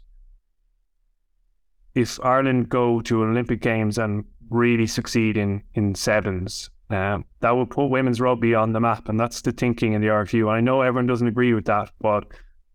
if 1.94 2.18
Ireland 2.24 2.68
go 2.68 3.00
to 3.02 3.22
Olympic 3.22 3.60
Games 3.60 3.98
and 3.98 4.24
really 4.48 4.86
succeed 4.86 5.36
in, 5.36 5.62
in 5.74 5.94
sevens, 5.94 6.70
um, 6.90 7.24
that 7.40 7.50
will 7.50 7.66
put 7.66 7.86
women's 7.86 8.20
rugby 8.20 8.54
on 8.54 8.72
the 8.72 8.80
map. 8.80 9.08
And 9.08 9.18
that's 9.18 9.42
the 9.42 9.52
thinking 9.52 9.92
in 9.92 10.00
the 10.00 10.08
RFU. 10.08 10.50
I 10.50 10.60
know 10.60 10.82
everyone 10.82 11.06
doesn't 11.06 11.26
agree 11.26 11.54
with 11.54 11.66
that, 11.66 11.90
but 12.00 12.24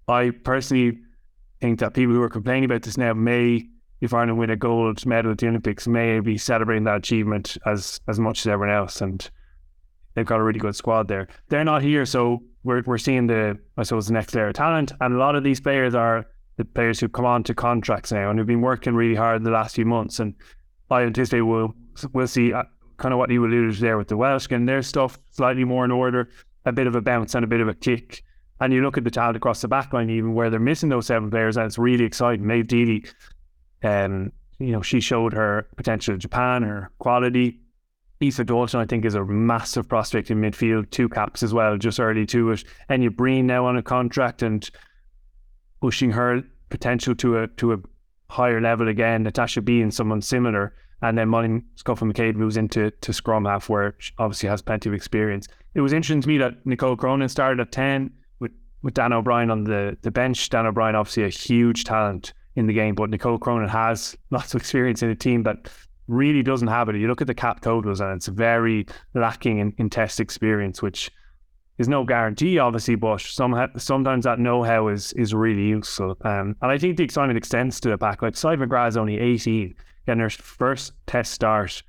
I 0.07 0.31
personally 0.43 0.99
think 1.61 1.79
that 1.79 1.93
people 1.93 2.13
who 2.13 2.21
are 2.21 2.29
complaining 2.29 2.65
about 2.65 2.83
this 2.83 2.97
now 2.97 3.13
may, 3.13 3.67
if 4.01 4.13
Ireland 4.13 4.37
win 4.37 4.49
a 4.49 4.55
gold 4.55 5.05
medal 5.05 5.31
at 5.31 5.39
the 5.39 5.47
Olympics, 5.47 5.87
may 5.87 6.19
be 6.19 6.37
celebrating 6.37 6.85
that 6.85 6.97
achievement 6.97 7.57
as 7.65 7.99
as 8.07 8.19
much 8.19 8.41
as 8.41 8.47
everyone 8.47 8.75
else. 8.75 9.01
And 9.01 9.29
they've 10.13 10.25
got 10.25 10.39
a 10.39 10.43
really 10.43 10.59
good 10.59 10.75
squad 10.75 11.07
there. 11.07 11.27
They're 11.49 11.63
not 11.63 11.81
here, 11.81 12.05
so 12.05 12.43
we're 12.63 12.83
we're 12.85 12.97
seeing 12.97 13.27
the 13.27 13.57
I 13.77 13.83
suppose 13.83 14.07
the 14.07 14.13
next 14.13 14.35
layer 14.35 14.47
of 14.47 14.53
talent, 14.53 14.91
and 15.01 15.15
a 15.15 15.17
lot 15.17 15.35
of 15.35 15.43
these 15.43 15.59
players 15.59 15.95
are 15.95 16.25
the 16.57 16.65
players 16.65 16.99
who 16.99 17.09
come 17.09 17.25
on 17.25 17.43
to 17.43 17.53
contracts 17.53 18.11
now 18.11 18.29
and 18.29 18.39
who've 18.39 18.47
been 18.47 18.61
working 18.61 18.95
really 18.95 19.15
hard 19.15 19.37
in 19.37 19.43
the 19.43 19.51
last 19.51 19.75
few 19.75 19.85
months. 19.85 20.19
And 20.19 20.33
I 20.89 21.03
anticipate 21.03 21.41
we'll 21.41 21.73
we'll 22.13 22.27
see 22.27 22.53
uh, 22.53 22.63
kind 22.97 23.13
of 23.13 23.17
what 23.17 23.29
you 23.29 23.45
alluded 23.45 23.75
to 23.75 23.81
there 23.81 23.97
with 23.97 24.07
the 24.07 24.17
Welsh 24.17 24.47
and 24.51 24.67
their 24.67 24.81
stuff 24.81 25.19
slightly 25.31 25.63
more 25.63 25.85
in 25.85 25.91
order, 25.91 26.29
a 26.65 26.71
bit 26.71 26.87
of 26.87 26.95
a 26.95 27.01
bounce 27.01 27.35
and 27.35 27.43
a 27.43 27.47
bit 27.47 27.61
of 27.61 27.67
a 27.67 27.73
kick. 27.73 28.23
And 28.61 28.71
you 28.71 28.81
look 28.81 28.97
at 28.97 29.03
the 29.03 29.11
talent 29.11 29.35
across 29.35 29.61
the 29.61 29.67
backline, 29.67 30.09
even 30.09 30.33
where 30.33 30.49
they're 30.49 30.59
missing 30.59 30.89
those 30.89 31.07
seven 31.07 31.29
players, 31.29 31.57
and 31.57 31.65
it's 31.65 31.77
really 31.77 32.05
exciting. 32.05 32.47
Maeve 32.47 32.67
Deely, 32.67 33.05
um, 33.83 34.31
you 34.59 34.71
know, 34.71 34.81
she 34.81 35.01
showed 35.01 35.33
her 35.33 35.67
potential 35.75 36.13
in 36.13 36.21
Japan, 36.21 36.63
her 36.63 36.89
quality. 36.99 37.59
Aoife 38.23 38.45
Dalton, 38.45 38.79
I 38.79 38.85
think, 38.85 39.03
is 39.03 39.15
a 39.15 39.25
massive 39.25 39.89
prospect 39.89 40.31
in 40.31 40.39
midfield, 40.39 40.89
two 40.89 41.09
caps 41.09 41.43
as 41.43 41.53
well, 41.53 41.77
just 41.77 41.99
early 41.99 42.25
to 42.27 42.51
it. 42.51 42.63
Enya 42.89 43.13
Breen 43.13 43.45
now 43.45 43.65
on 43.65 43.75
a 43.75 43.83
contract 43.83 44.41
and 44.41 44.69
pushing 45.81 46.11
her 46.11 46.43
potential 46.69 47.15
to 47.15 47.39
a 47.39 47.47
to 47.47 47.73
a 47.73 47.77
higher 48.29 48.61
level 48.61 48.87
again. 48.87 49.23
Natasha 49.23 49.61
being 49.61 49.91
someone 49.91 50.21
similar, 50.21 50.73
and 51.01 51.17
then 51.17 51.29
Molly 51.29 51.61
Scuffil-McCabe 51.75 52.35
moves 52.35 52.57
into 52.57 52.91
to 52.91 53.13
scrum 53.13 53.45
half, 53.45 53.69
where 53.69 53.95
she 53.99 54.13
obviously 54.17 54.49
has 54.49 54.61
plenty 54.61 54.89
of 54.89 54.95
experience. 54.95 55.47
It 55.73 55.81
was 55.81 55.93
interesting 55.93 56.21
to 56.21 56.27
me 56.27 56.37
that 56.39 56.65
Nicole 56.65 56.95
Cronin 56.95 57.29
started 57.29 57.59
at 57.59 57.71
ten 57.71 58.11
with 58.39 58.51
with 58.81 58.93
Dannah 58.93 59.17
O'Brien 59.17 59.51
on 59.51 59.63
the 59.63 59.97
the 60.01 60.11
bench. 60.11 60.49
Dannah 60.49 60.69
O'Brien 60.69 60.95
obviously 60.95 61.23
a 61.23 61.29
huge 61.29 61.83
talent 61.83 62.33
in 62.55 62.67
the 62.67 62.73
game, 62.73 62.95
but 62.95 63.09
Nicole 63.09 63.37
Cronin 63.37 63.69
has 63.69 64.17
lots 64.31 64.53
of 64.53 64.61
experience 64.61 65.03
in 65.03 65.09
a 65.09 65.15
team 65.15 65.43
that 65.43 65.69
really 66.07 66.43
doesn't 66.43 66.67
have 66.67 66.89
it. 66.89 66.95
You 66.95 67.07
look 67.07 67.21
at 67.21 67.27
the 67.27 67.33
cap 67.33 67.61
totals, 67.61 67.99
and 67.99 68.15
it's 68.15 68.27
very 68.27 68.85
lacking 69.13 69.59
in, 69.59 69.73
in 69.77 69.89
test 69.89 70.19
experience, 70.19 70.81
which 70.81 71.11
is 71.77 71.89
no 71.89 72.05
guarantee, 72.05 72.57
obviously, 72.57 72.95
but 72.95 73.19
some, 73.21 73.69
sometimes 73.77 74.23
that 74.23 74.39
know-how 74.39 74.87
is 74.87 75.11
is 75.13 75.33
really 75.33 75.63
useful. 75.63 76.17
Um, 76.21 76.55
and 76.61 76.71
I 76.71 76.77
think 76.77 76.97
the 76.97 77.03
excitement 77.03 77.37
extends 77.37 77.79
to 77.81 77.89
the 77.89 77.97
back. 77.97 78.21
Like 78.21 78.33
Siobhan 78.33 78.65
McGrath 78.65 78.89
is 78.89 78.97
only 78.97 79.19
18, 79.19 79.75
getting 80.05 80.21
her 80.21 80.29
first 80.29 80.93
test 81.05 81.33
start. 81.33 81.83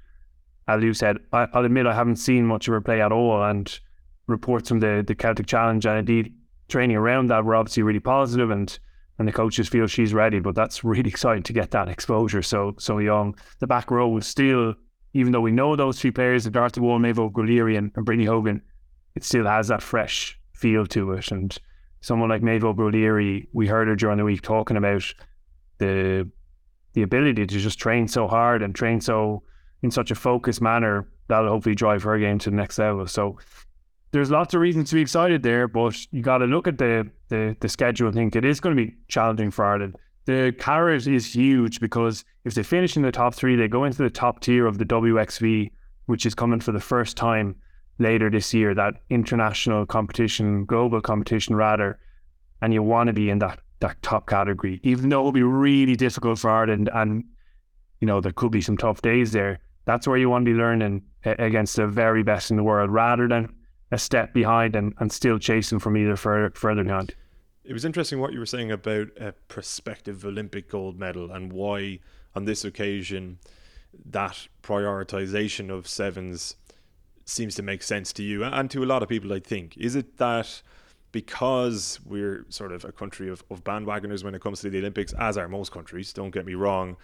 As 0.68 0.83
you 0.83 0.92
said, 0.92 1.18
I, 1.33 1.46
will 1.55 1.64
admit 1.64 1.87
I 1.87 1.94
haven't 1.94 2.16
seen 2.16 2.44
much 2.44 2.66
of 2.66 2.72
her 2.72 2.81
play 2.81 3.01
at 3.01 3.12
all, 3.12 3.44
and 3.44 3.79
reports 4.27 4.68
from 4.68 4.81
the, 4.81 5.05
the 5.07 5.14
Celtic 5.14 5.46
Challenge 5.46 5.87
and 5.87 5.99
indeed 6.01 6.35
training 6.68 6.96
around 6.96 7.29
that 7.29 7.44
were 7.44 7.55
obviously 7.55 7.85
really 7.85 8.01
positive, 8.01 8.51
and 8.51 8.77
and 9.18 9.27
the 9.27 9.33
coaches 9.33 9.68
feel 9.68 9.87
she's 9.87 10.12
ready. 10.12 10.40
But 10.40 10.57
that's 10.57 10.83
really 10.83 11.09
exciting 11.14 11.44
to 11.44 11.53
get 11.53 11.70
that 11.70 11.88
exposure 11.88 12.42
so 12.42 12.75
so 12.79 12.99
young. 12.99 13.37
The 13.61 13.68
back 13.68 13.92
row 13.92 14.09
was 14.09 14.27
still, 14.27 14.75
even 15.14 15.31
though 15.31 15.40
we 15.40 15.53
know 15.53 15.77
those 15.77 16.01
three 16.01 16.11
players, 16.11 16.44
Dorothy 16.46 16.81
Wall, 16.81 17.01
O'Grady, 17.07 17.77
and, 17.77 17.92
and 17.94 18.05
Brittany 18.05 18.25
Hogan 18.25 18.62
it 19.17 19.25
still 19.25 19.47
has 19.47 19.69
that 19.69 19.83
fresh 19.83 20.39
feel 20.53 20.87
to 20.87 21.13
it. 21.13 21.33
And 21.33 21.57
someone 22.01 22.29
like 22.29 22.43
Maeve 22.43 22.65
O'Grady, 22.65 23.49
we 23.53 23.67
heard 23.67 23.89
her 23.89 23.97
during 23.97 24.19
the 24.19 24.25
week 24.25 24.43
talking 24.43 24.77
about 24.77 25.03
the 25.79 26.31
the 26.93 27.03
ability 27.03 27.47
to 27.47 27.59
just 27.59 27.79
train 27.79 28.09
so 28.09 28.27
hard 28.27 28.63
and 28.63 28.75
train 28.75 29.01
so 29.03 29.43
in 29.83 29.91
such 29.91 30.11
a 30.11 30.15
focused 30.15 30.63
manner 30.63 31.07
that'll 31.29 31.51
hopefully 31.51 31.75
drive 31.75 32.03
her 32.03 32.19
game 32.19 32.39
to 32.39 32.49
the 32.49 32.57
next 32.57 32.79
level. 32.79 33.07
So 33.07 33.39
there's 34.13 34.31
lots 34.31 34.55
of 34.55 34.63
reasons 34.63 34.89
to 34.89 34.95
be 34.95 35.03
excited 35.03 35.43
there, 35.43 35.69
but 35.69 35.95
you 36.11 36.23
got 36.23 36.39
to 36.39 36.47
look 36.47 36.67
at 36.69 36.79
the, 36.79 37.11
the 37.29 37.57
the 37.61 37.69
schedule 37.69 38.09
and 38.09 38.17
think 38.17 38.37
it 38.37 38.45
is 38.45 38.61
going 38.61 38.77
to 38.77 38.83
be 38.83 38.95
challenging 39.09 39.51
for 39.51 39.65
Ireland. 39.65 39.97
The 40.27 40.55
carrot 40.59 41.07
is 41.07 41.35
huge 41.35 41.81
because 41.81 42.25
if 42.45 42.55
they 42.55 42.63
finish 42.63 42.97
in 42.97 43.03
the 43.03 43.13
top 43.13 43.35
three, 43.35 43.57
they 43.57 43.69
go 43.69 43.85
into 43.85 44.03
the 44.03 44.11
top 44.11 44.41
tier 44.41 44.67
of 44.67 44.79
the 44.79 44.85
WXV, 44.85 45.71
which 46.07 46.27
is 46.27 46.35
coming 46.35 46.61
for 46.61 46.73
the 46.73 46.81
first 46.81 47.17
time 47.17 47.57
later 47.99 48.31
this 48.31 48.53
year, 48.53 48.75
that 48.75 48.95
international 49.11 49.87
competition, 49.87 50.65
global 50.65 51.01
competition 51.01 51.55
rather, 51.55 51.99
and 52.61 52.73
you 52.73 52.83
want 52.83 53.09
to 53.09 53.13
be 53.13 53.31
in 53.31 53.39
that 53.41 53.61
that 53.81 54.01
top 54.03 54.27
category, 54.27 54.81
even 54.83 55.11
though 55.11 55.21
it'll 55.21 55.33
be 55.33 55.43
really 55.43 55.97
difficult 55.97 56.39
for 56.39 56.51
Ireland 56.51 56.89
and 56.95 57.25
you 58.01 58.07
know 58.07 58.21
there 58.21 58.33
could 58.33 58.53
be 58.53 58.61
some 58.61 58.77
tough 58.77 59.03
days 59.03 59.33
there. 59.33 59.59
That's 59.85 60.07
where 60.07 60.17
you 60.17 60.29
want 60.31 60.45
to 60.45 60.53
be 60.53 60.59
learning 60.59 61.03
against 61.25 61.77
the 61.77 61.87
very 61.87 62.23
best 62.23 62.51
in 62.51 62.57
the 62.57 62.65
world, 62.65 62.91
rather 62.91 63.29
than 63.29 63.55
a 63.93 63.99
step 63.99 64.35
behind 64.35 64.75
and, 64.75 64.95
and 64.99 65.13
still 65.13 65.39
chasing 65.39 65.79
from 65.79 65.97
either 65.97 66.17
further 66.17 66.53
further 66.55 66.85
behind. 66.85 67.15
It 67.65 67.73
was 67.73 67.85
interesting 67.85 68.21
what 68.21 68.33
you 68.33 68.39
were 68.39 68.47
saying 68.47 68.71
about 68.71 69.09
a 69.19 69.33
prospective 69.49 70.25
Olympic 70.25 70.71
gold 70.71 70.99
medal 70.99 71.31
and 71.31 71.53
why 71.53 71.99
on 72.35 72.45
this 72.45 72.65
occasion 72.65 73.39
that 74.05 74.49
prioritization 74.63 75.71
of 75.71 75.89
sevens 75.89 76.57
seems 77.27 77.55
to 77.57 77.62
make 77.62 77.83
sense 77.83 78.12
to 78.15 78.23
you 78.23 78.45
and 78.45 78.71
to 78.71 78.83
a 78.83 78.87
lot 78.87 79.03
of 79.03 79.09
people, 79.09 79.33
I 79.33 79.41
think. 79.41 79.77
Is 79.77 79.97
it 79.97 80.17
that 80.19 80.62
because 81.12 81.99
we're 82.05 82.45
sort 82.51 82.73
of 82.73 82.85
a 82.85 82.93
country 82.93 83.29
of, 83.29 83.43
of 83.51 83.65
bandwagoners 83.65 84.23
when 84.23 84.35
it 84.35 84.41
comes 84.43 84.61
to 84.61 84.71
the 84.71 84.79
Olympics, 84.79 85.12
as 85.15 85.39
are 85.39 85.49
most 85.49 85.73
countries, 85.73 86.12
don't 86.12 86.31
get 86.31 86.45
me 86.45 86.55
wrong, 86.55 86.97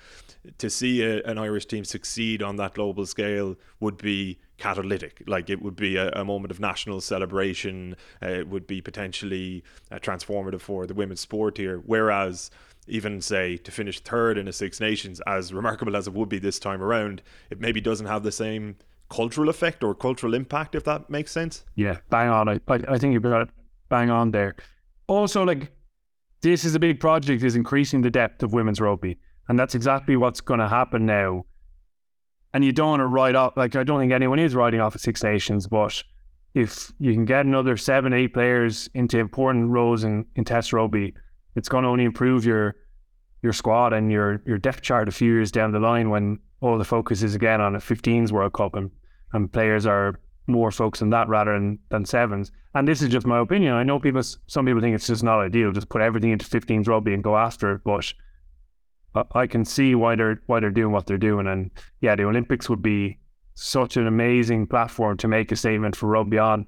to 0.58 0.68
see 0.68 1.02
a, 1.02 1.22
an 1.22 1.38
Irish 1.38 1.66
team 1.66 1.84
succeed 1.84 2.42
on 2.42 2.56
that 2.56 2.74
global 2.74 3.06
scale 3.06 3.56
would 3.80 3.96
be 3.96 4.38
catalytic. 4.58 5.22
Like 5.26 5.48
it 5.50 5.62
would 5.62 5.76
be 5.76 5.96
a, 5.96 6.10
a 6.10 6.24
moment 6.24 6.50
of 6.50 6.60
national 6.60 7.00
celebration. 7.00 7.96
Uh, 8.22 8.28
it 8.28 8.48
would 8.48 8.66
be 8.66 8.80
potentially 8.80 9.64
uh, 9.90 9.96
transformative 9.96 10.60
for 10.60 10.86
the 10.86 10.94
women's 10.94 11.20
sport 11.20 11.56
here. 11.56 11.78
Whereas 11.78 12.50
even 12.86 13.20
say 13.20 13.56
to 13.56 13.70
finish 13.70 14.00
third 14.00 14.36
in 14.36 14.46
a 14.46 14.52
Six 14.52 14.78
Nations, 14.78 15.20
as 15.26 15.52
remarkable 15.52 15.96
as 15.96 16.06
it 16.06 16.12
would 16.12 16.28
be 16.28 16.38
this 16.38 16.58
time 16.58 16.82
around, 16.82 17.22
it 17.50 17.60
maybe 17.60 17.80
doesn't 17.80 18.06
have 18.06 18.24
the 18.24 18.32
same 18.32 18.76
cultural 19.12 19.50
effect 19.50 19.84
or 19.84 19.94
cultural 19.94 20.32
impact, 20.32 20.74
if 20.74 20.84
that 20.84 21.10
makes 21.10 21.30
sense. 21.30 21.64
Yeah, 21.74 21.98
bang 22.08 22.30
on. 22.30 22.48
I, 22.48 22.60
I 22.66 22.98
think 22.98 23.12
you've 23.12 23.22
got 23.22 23.50
bang 23.90 24.08
on 24.10 24.30
there. 24.30 24.56
Also, 25.06 25.44
like, 25.44 25.70
this 26.40 26.64
is 26.64 26.74
a 26.74 26.80
big 26.80 26.98
project, 26.98 27.42
is 27.42 27.54
increasing 27.54 28.00
the 28.00 28.10
depth 28.10 28.42
of 28.42 28.54
women's 28.54 28.80
rugby. 28.80 29.18
And 29.48 29.58
that's 29.58 29.74
exactly 29.74 30.16
what's 30.16 30.40
going 30.40 30.60
to 30.60 30.68
happen 30.68 31.04
now. 31.04 31.44
And 32.54 32.64
you 32.64 32.72
don't 32.72 32.88
want 32.88 33.00
to 33.00 33.06
write 33.06 33.34
off, 33.34 33.56
like, 33.56 33.76
I 33.76 33.84
don't 33.84 34.00
think 34.00 34.12
anyone 34.12 34.38
is 34.38 34.54
writing 34.54 34.80
off 34.80 34.94
of 34.94 35.02
Six 35.02 35.22
Nations, 35.22 35.66
but 35.66 36.02
if 36.54 36.90
you 36.98 37.12
can 37.12 37.26
get 37.26 37.44
another 37.44 37.76
seven, 37.76 38.14
eight 38.14 38.32
players 38.32 38.88
into 38.94 39.18
important 39.18 39.70
roles 39.70 40.04
in, 40.04 40.24
in 40.36 40.44
Test 40.44 40.72
rugby, 40.72 41.14
it's 41.54 41.68
going 41.68 41.84
to 41.84 41.88
only 41.88 42.04
improve 42.04 42.44
your 42.44 42.76
your 43.42 43.52
squad 43.52 43.92
and 43.92 44.12
your 44.12 44.40
your 44.46 44.56
depth 44.56 44.82
chart 44.82 45.08
a 45.08 45.12
few 45.12 45.32
years 45.32 45.50
down 45.50 45.72
the 45.72 45.80
line 45.80 46.10
when 46.10 46.38
all 46.60 46.78
the 46.78 46.84
focus 46.84 47.22
is 47.24 47.34
again 47.34 47.60
on 47.60 47.74
a 47.74 47.78
15s 47.78 48.30
World 48.30 48.52
Cup 48.52 48.74
and 48.76 48.90
and 49.32 49.52
players 49.52 49.86
are 49.86 50.20
more 50.46 50.70
focused 50.70 51.02
on 51.02 51.10
that 51.10 51.28
rather 51.28 51.52
than, 51.52 51.78
than 51.90 52.04
sevens. 52.04 52.50
And 52.74 52.88
this 52.88 53.02
is 53.02 53.08
just 53.08 53.26
my 53.26 53.38
opinion. 53.38 53.74
I 53.74 53.82
know 53.82 53.98
people, 53.98 54.22
some 54.22 54.66
people 54.66 54.80
think 54.80 54.94
it's 54.94 55.06
just 55.06 55.22
not 55.22 55.40
ideal. 55.40 55.72
Just 55.72 55.88
put 55.88 56.02
everything 56.02 56.30
into 56.30 56.46
15s 56.46 56.88
rugby 56.88 57.14
and 57.14 57.22
go 57.22 57.36
after 57.36 57.72
it. 57.72 58.14
But 59.12 59.26
I 59.34 59.46
can 59.46 59.64
see 59.64 59.94
why 59.94 60.16
they're 60.16 60.40
why 60.46 60.60
they're 60.60 60.70
doing 60.70 60.92
what 60.92 61.06
they're 61.06 61.18
doing. 61.18 61.46
And 61.46 61.70
yeah, 62.00 62.16
the 62.16 62.24
Olympics 62.24 62.70
would 62.70 62.82
be 62.82 63.18
such 63.54 63.96
an 63.96 64.06
amazing 64.06 64.66
platform 64.66 65.18
to 65.18 65.28
make 65.28 65.52
a 65.52 65.56
statement 65.56 65.96
for 65.96 66.08
rugby 66.08 66.38
on. 66.38 66.66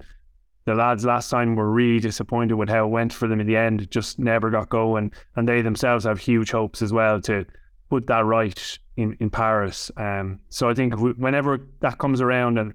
The 0.65 0.75
lads 0.75 1.05
last 1.05 1.29
time 1.29 1.55
were 1.55 1.71
really 1.71 1.99
disappointed 1.99 2.55
with 2.55 2.69
how 2.69 2.85
it 2.85 2.89
went 2.89 3.13
for 3.13 3.27
them 3.27 3.39
in 3.39 3.47
the 3.47 3.57
end. 3.57 3.81
It 3.81 3.91
just 3.91 4.19
never 4.19 4.49
got 4.49 4.69
going, 4.69 5.11
and 5.35 5.47
they 5.47 5.61
themselves 5.61 6.05
have 6.05 6.19
huge 6.19 6.51
hopes 6.51 6.81
as 6.81 6.91
well 6.91 7.21
to 7.21 7.45
put 7.89 8.07
that 8.07 8.25
right 8.25 8.79
in, 8.97 9.17
in 9.19 9.29
Paris. 9.29 9.91
Um, 9.97 10.39
so 10.49 10.69
I 10.69 10.73
think 10.73 10.93
whenever 11.17 11.59
that 11.81 11.97
comes 11.97 12.21
around, 12.21 12.57
and 12.57 12.73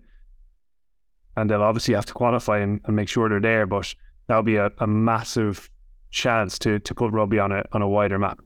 and 1.37 1.49
they'll 1.49 1.62
obviously 1.62 1.94
have 1.94 2.07
to 2.07 2.12
qualify 2.12 2.59
and, 2.59 2.81
and 2.85 2.96
make 2.96 3.09
sure 3.09 3.29
they're 3.29 3.40
there, 3.40 3.66
but 3.66 3.94
that'll 4.27 4.42
be 4.42 4.57
a, 4.57 4.70
a 4.79 4.87
massive 4.87 5.70
chance 6.11 6.59
to 6.59 6.79
to 6.81 6.94
put 6.94 7.12
rugby 7.12 7.38
on 7.38 7.53
a 7.53 7.64
on 7.73 7.83
a 7.83 7.88
wider 7.88 8.18
map. 8.18 8.40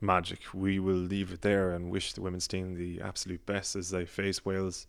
Magic. 0.00 0.40
We 0.52 0.80
will 0.80 0.94
leave 0.94 1.32
it 1.32 1.42
there 1.42 1.72
and 1.72 1.90
wish 1.90 2.12
the 2.12 2.22
women's 2.22 2.48
team 2.48 2.74
the 2.74 3.00
absolute 3.00 3.46
best 3.46 3.76
as 3.76 3.90
they 3.90 4.04
face 4.04 4.44
Wales 4.44 4.86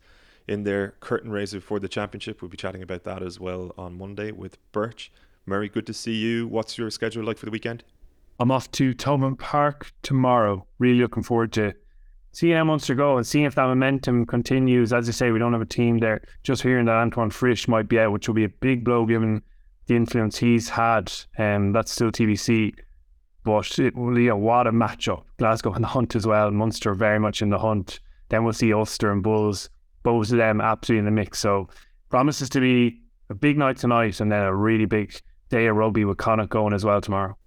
in 0.48 0.64
their 0.64 0.96
curtain 1.00 1.32
raiser 1.32 1.62
for 1.62 1.80
the 1.80 1.88
championship. 1.88 2.42
We'll 2.42 2.50
be 2.50 2.58
chatting 2.58 2.82
about 2.82 3.04
that 3.04 3.22
as 3.22 3.40
well 3.40 3.74
on 3.78 3.98
Monday 3.98 4.32
with 4.32 4.58
Birch. 4.72 5.12
Murray, 5.46 5.70
good 5.70 5.86
to 5.88 5.94
see 5.94 6.16
you. 6.16 6.48
What's 6.48 6.78
your 6.78 6.90
schedule 6.90 7.24
like 7.24 7.38
for 7.38 7.46
the 7.46 7.52
weekend? 7.52 7.84
I'm 8.40 8.52
off 8.52 8.72
to 8.72 8.94
Thomond 8.94 9.38
Park 9.40 9.92
tomorrow. 10.02 10.66
Really 10.80 11.00
looking 11.00 11.24
forward 11.24 11.54
to 11.54 11.74
seeing 12.32 12.56
how 12.58 12.64
Munster 12.64 12.96
go 12.96 13.18
and 13.18 13.26
seeing 13.26 13.46
if 13.46 13.56
that 13.56 13.68
momentum 13.68 14.26
continues. 14.26 14.92
As 14.92 15.08
I 15.08 15.12
say, 15.12 15.32
we 15.32 15.40
don't 15.40 15.54
have 15.54 15.62
a 15.62 15.66
team 15.66 16.00
there. 16.00 16.22
Just 16.42 16.64
hearing 16.64 16.86
that 16.86 16.96
Antoine 16.96 17.30
Frisch 17.30 17.68
might 17.68 17.88
be 17.88 18.00
out, 18.00 18.12
which 18.12 18.28
will 18.28 18.36
be 18.36 18.44
a 18.44 18.50
big 18.50 18.84
blow 18.84 19.06
given 19.06 19.42
the 19.86 19.96
influence 19.96 20.38
he's 20.40 20.70
had. 20.70 21.12
And 21.38 21.68
um, 21.68 21.72
that's 21.74 21.92
still 21.92 22.12
TBC. 22.12 22.74
But 23.44 23.78
it 23.78 23.94
a 23.96 24.36
what 24.36 24.68
a 24.68 24.72
matchup. 24.72 25.26
Glasgow 25.38 25.74
in 25.74 25.82
the 25.82 25.88
hunt 25.88 26.16
as 26.16 26.26
well. 26.26 26.50
Munster 26.50 26.96
very 26.96 27.20
much 27.20 27.42
in 27.42 27.50
the 27.50 27.60
hunt. 27.60 28.00
Then 28.30 28.44
we'll 28.44 28.54
see 28.54 28.74
Ulster 28.74 29.12
and 29.12 29.22
Bulls. 29.22 29.70
Both 30.02 30.32
of 30.32 30.38
them 30.38 30.60
absolutely 30.60 31.00
in 31.00 31.06
the 31.06 31.12
mix. 31.12 31.40
So 31.40 31.70
promises 32.10 32.50
to 32.50 32.60
be 32.60 33.02
a 33.30 33.36
big 33.36 33.58
night 33.58 33.78
tonight 33.78 34.20
and 34.20 34.32
then 34.32 34.42
a 34.42 34.56
really 34.56 34.86
big 34.86 35.22
day 35.50 35.68
of 35.68 35.76
rugby 35.76 36.04
with 36.04 36.18
Connacht 36.18 36.50
going 36.50 36.74
as 36.74 36.84
well 36.84 37.00
tomorrow. 37.00 37.38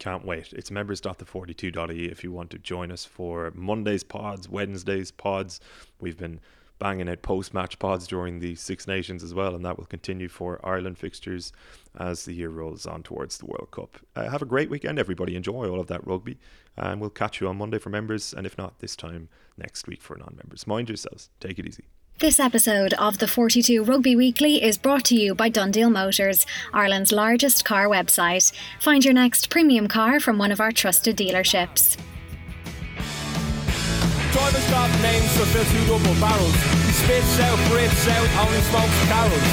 Can't 0.00 0.24
wait. 0.24 0.54
It's 0.54 0.70
members.the42.ie 0.70 2.06
if 2.06 2.24
you 2.24 2.32
want 2.32 2.48
to 2.50 2.58
join 2.58 2.90
us 2.90 3.04
for 3.04 3.52
Monday's 3.54 4.02
pods, 4.02 4.48
Wednesday's 4.48 5.10
pods. 5.10 5.60
We've 6.00 6.16
been 6.16 6.40
banging 6.78 7.06
out 7.10 7.20
post 7.20 7.52
match 7.52 7.78
pods 7.78 8.06
during 8.06 8.40
the 8.40 8.54
Six 8.54 8.86
Nations 8.86 9.22
as 9.22 9.34
well, 9.34 9.54
and 9.54 9.62
that 9.62 9.76
will 9.76 9.84
continue 9.84 10.28
for 10.28 10.58
Ireland 10.64 10.96
fixtures 10.96 11.52
as 11.98 12.24
the 12.24 12.32
year 12.32 12.48
rolls 12.48 12.86
on 12.86 13.02
towards 13.02 13.36
the 13.36 13.44
World 13.44 13.68
Cup. 13.72 13.98
Uh, 14.16 14.30
have 14.30 14.40
a 14.40 14.46
great 14.46 14.70
weekend, 14.70 14.98
everybody. 14.98 15.36
Enjoy 15.36 15.68
all 15.68 15.80
of 15.80 15.88
that 15.88 16.06
rugby, 16.06 16.38
and 16.78 16.98
we'll 16.98 17.10
catch 17.10 17.42
you 17.42 17.48
on 17.48 17.58
Monday 17.58 17.78
for 17.78 17.90
members, 17.90 18.32
and 18.32 18.46
if 18.46 18.56
not, 18.56 18.78
this 18.78 18.96
time 18.96 19.28
next 19.58 19.86
week 19.86 20.00
for 20.00 20.16
non 20.16 20.34
members. 20.34 20.66
Mind 20.66 20.88
yourselves. 20.88 21.28
Take 21.40 21.58
it 21.58 21.66
easy. 21.66 21.84
This 22.20 22.38
episode 22.38 22.92
of 22.98 23.16
the 23.16 23.26
42 23.26 23.82
Rugby 23.82 24.14
Weekly 24.14 24.62
is 24.62 24.76
brought 24.76 25.04
to 25.06 25.16
you 25.16 25.34
by 25.34 25.48
DoneDeal 25.48 25.90
Motors, 25.90 26.44
Ireland's 26.70 27.12
largest 27.12 27.64
car 27.64 27.86
website. 27.86 28.52
Find 28.78 29.02
your 29.02 29.14
next 29.14 29.48
premium 29.48 29.88
car 29.88 30.20
from 30.20 30.36
one 30.36 30.52
of 30.52 30.60
our 30.60 30.70
trusted 30.70 31.16
dealerships. 31.16 31.96
Drivers 34.36 34.68
names 35.00 35.32
for 35.32 35.46
fill 35.48 35.64
two 35.64 35.80
double 35.88 36.20
barrels. 36.20 36.52
He 36.84 36.92
spits 36.92 37.40
out, 37.40 37.56
breathes 37.72 38.06
out, 38.12 38.28
only 38.44 38.60
smokes 38.68 39.00
carols. 39.08 39.50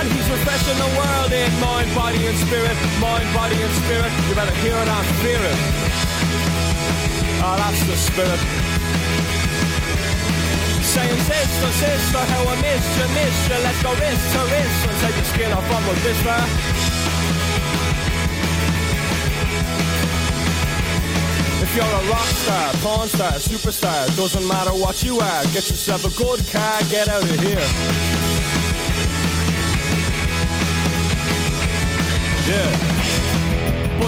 And 0.00 0.08
he's 0.08 0.28
refreshing 0.32 0.78
the 0.80 0.96
world 0.96 1.30
in 1.30 1.52
mind, 1.60 1.94
body 1.94 2.24
and 2.24 2.38
spirit. 2.38 2.72
Mind, 3.04 3.28
body 3.36 3.60
and 3.60 3.74
spirit. 3.84 4.12
You 4.30 4.34
better 4.34 4.56
hear 4.64 4.72
it 4.72 4.88
and 4.88 5.06
fear 5.20 5.40
it. 5.44 5.84
Oh, 7.46 7.56
that's 7.60 7.84
the 7.84 7.94
spirit. 7.94 8.40
Saying 10.80 11.20
sister, 11.28 11.72
sister, 11.76 12.22
how 12.32 12.48
I 12.48 12.56
miss 12.64 12.84
you, 12.96 13.06
miss 13.12 13.36
you. 13.48 13.58
Let's 13.60 13.82
go 13.84 13.92
wrist 14.00 14.24
to 14.32 14.40
wrist 14.48 14.78
and 14.88 14.96
take 15.04 15.16
your 15.16 15.28
skin 15.28 15.52
off 15.52 15.68
with 15.84 16.02
this 16.02 16.24
man. 16.24 16.48
If 21.60 21.76
you're 21.76 21.84
a 21.84 22.02
rock 22.08 22.30
star, 22.40 22.72
porn 22.80 23.08
star, 23.08 23.32
superstar, 23.32 24.16
doesn't 24.16 24.48
matter 24.48 24.70
what 24.70 25.02
you 25.02 25.20
are. 25.20 25.42
Get 25.52 25.68
yourself 25.68 26.06
a 26.06 26.16
good 26.16 26.40
car, 26.48 26.80
get 26.88 27.08
out 27.08 27.24
of 27.24 27.40
here. 27.40 27.68
Yeah. 32.48 32.93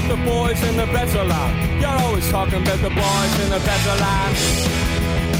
The 0.08 0.16
boys 0.24 0.62
in 0.62 0.76
the 0.76 0.86
better 0.86 1.24
land. 1.24 1.80
You're 1.80 1.90
always 1.90 2.30
talking 2.30 2.62
about 2.62 2.78
the 2.78 2.90
boys 2.90 3.40
in 3.40 3.50
the 3.50 3.58
better 3.58 4.00
land. 4.00 4.36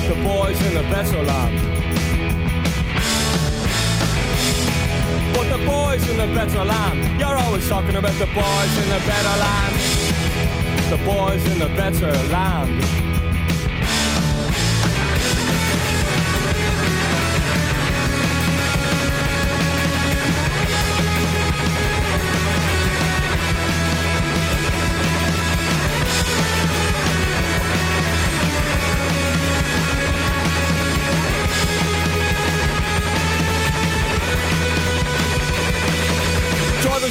The 0.08 0.16
boys 0.24 0.60
in 0.66 0.74
the 0.74 0.82
better 0.90 1.22
land. 1.22 1.54
But 5.34 5.56
the 5.56 5.64
boys 5.64 6.08
in 6.08 6.16
the 6.16 6.26
better 6.34 6.64
land. 6.64 7.20
You're 7.20 7.38
always 7.38 7.68
talking 7.68 7.94
about 7.94 8.18
the 8.18 8.26
boys 8.26 8.78
in 8.82 8.88
the 8.88 9.02
better 9.06 9.36
land. 9.38 9.74
The 10.90 10.98
boys 11.04 11.44
in 11.52 11.58
the 11.60 11.68
better 11.76 12.12
land. 12.32 13.15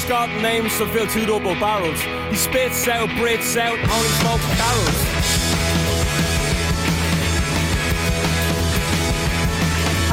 Got 0.08 0.30
names 0.42 0.78
to 0.78 0.86
fill 0.88 1.08
two 1.08 1.26
double 1.26 1.56
barrels. 1.56 2.00
He 2.30 2.36
spits 2.36 2.88
out, 2.88 3.10
breathes 3.18 3.58
out, 3.58 3.74
only 3.74 4.12
smokes 4.22 4.46
barrels. 4.54 5.00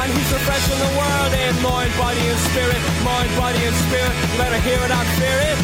And 0.01 0.09
he's 0.17 0.33
refreshing 0.33 0.81
the 0.81 0.93
world 0.97 1.33
in 1.37 1.55
mind, 1.63 1.93
body 2.01 2.25
and 2.25 2.41
spirit. 2.49 2.81
Mind, 3.05 3.31
body 3.37 3.61
and 3.61 3.77
spirit. 3.87 4.15
You 4.33 4.39
better 4.41 4.61
hear 4.65 4.81
it 4.81 4.91
and 4.91 5.09
fear 5.21 5.39
it. 5.51 5.59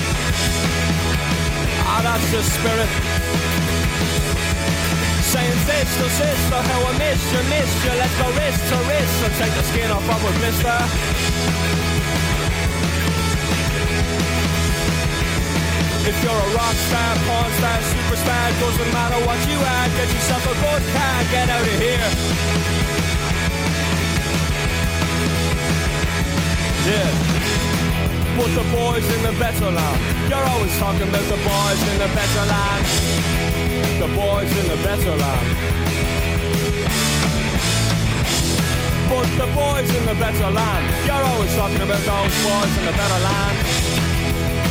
Ah, 1.89 2.01
that's 2.05 2.29
the 2.29 2.43
spirit. 2.45 2.91
Saying 5.25 5.59
sister, 5.65 6.09
sister, 6.21 6.61
how 6.69 6.81
I 6.85 6.93
miss 7.01 7.21
you, 7.33 7.43
miss 7.49 7.71
you. 7.85 7.93
Let's 7.97 8.17
go 8.21 8.29
wrist 8.37 8.61
to 8.69 8.77
wrist 8.89 9.17
and 9.25 9.35
take 9.41 9.55
the 9.57 9.65
skin 9.73 9.91
off 9.91 10.05
of 10.05 10.21
a 10.21 10.33
blister. 10.39 10.79
If 16.09 16.25
you're 16.25 16.33
a 16.33 16.51
rock 16.57 16.73
star, 16.89 17.13
porn 17.29 17.53
star, 17.61 17.79
superstar, 17.85 18.49
doesn't 18.61 18.93
matter 18.97 19.21
what 19.29 19.37
you 19.45 19.61
are, 19.61 19.87
get 19.93 20.09
yourself 20.09 20.41
a 20.41 20.57
good 20.57 20.83
car, 20.97 21.17
get 21.29 21.51
out 21.53 21.61
of 21.61 21.77
here. 21.85 22.09
Yeah. 26.89 27.13
Put 28.41 28.51
the 28.57 28.65
boys 28.73 29.05
in 29.05 29.21
the 29.21 29.37
better 29.37 29.69
land. 29.69 30.01
You're 30.33 30.49
always 30.49 30.73
talking 30.79 31.09
about 31.13 31.29
the 31.29 31.41
boys 31.45 31.81
in 31.93 31.97
the 32.01 32.09
better 32.17 32.45
land. 32.49 32.85
The 34.01 34.09
boys 34.17 34.49
in 34.49 34.67
the 34.73 34.81
better 34.81 35.13
land. 35.13 35.47
Put 39.13 39.29
the 39.37 39.49
boys 39.53 39.91
in 39.93 40.07
the 40.09 40.17
better 40.17 40.51
land. 40.57 40.85
You're 41.05 41.27
always 41.37 41.55
talking 41.55 41.83
about 41.85 42.01
those 42.01 42.35
boys 42.49 42.73
in 42.81 42.85
the 42.87 42.97
better 42.97 43.21
land 43.29 43.88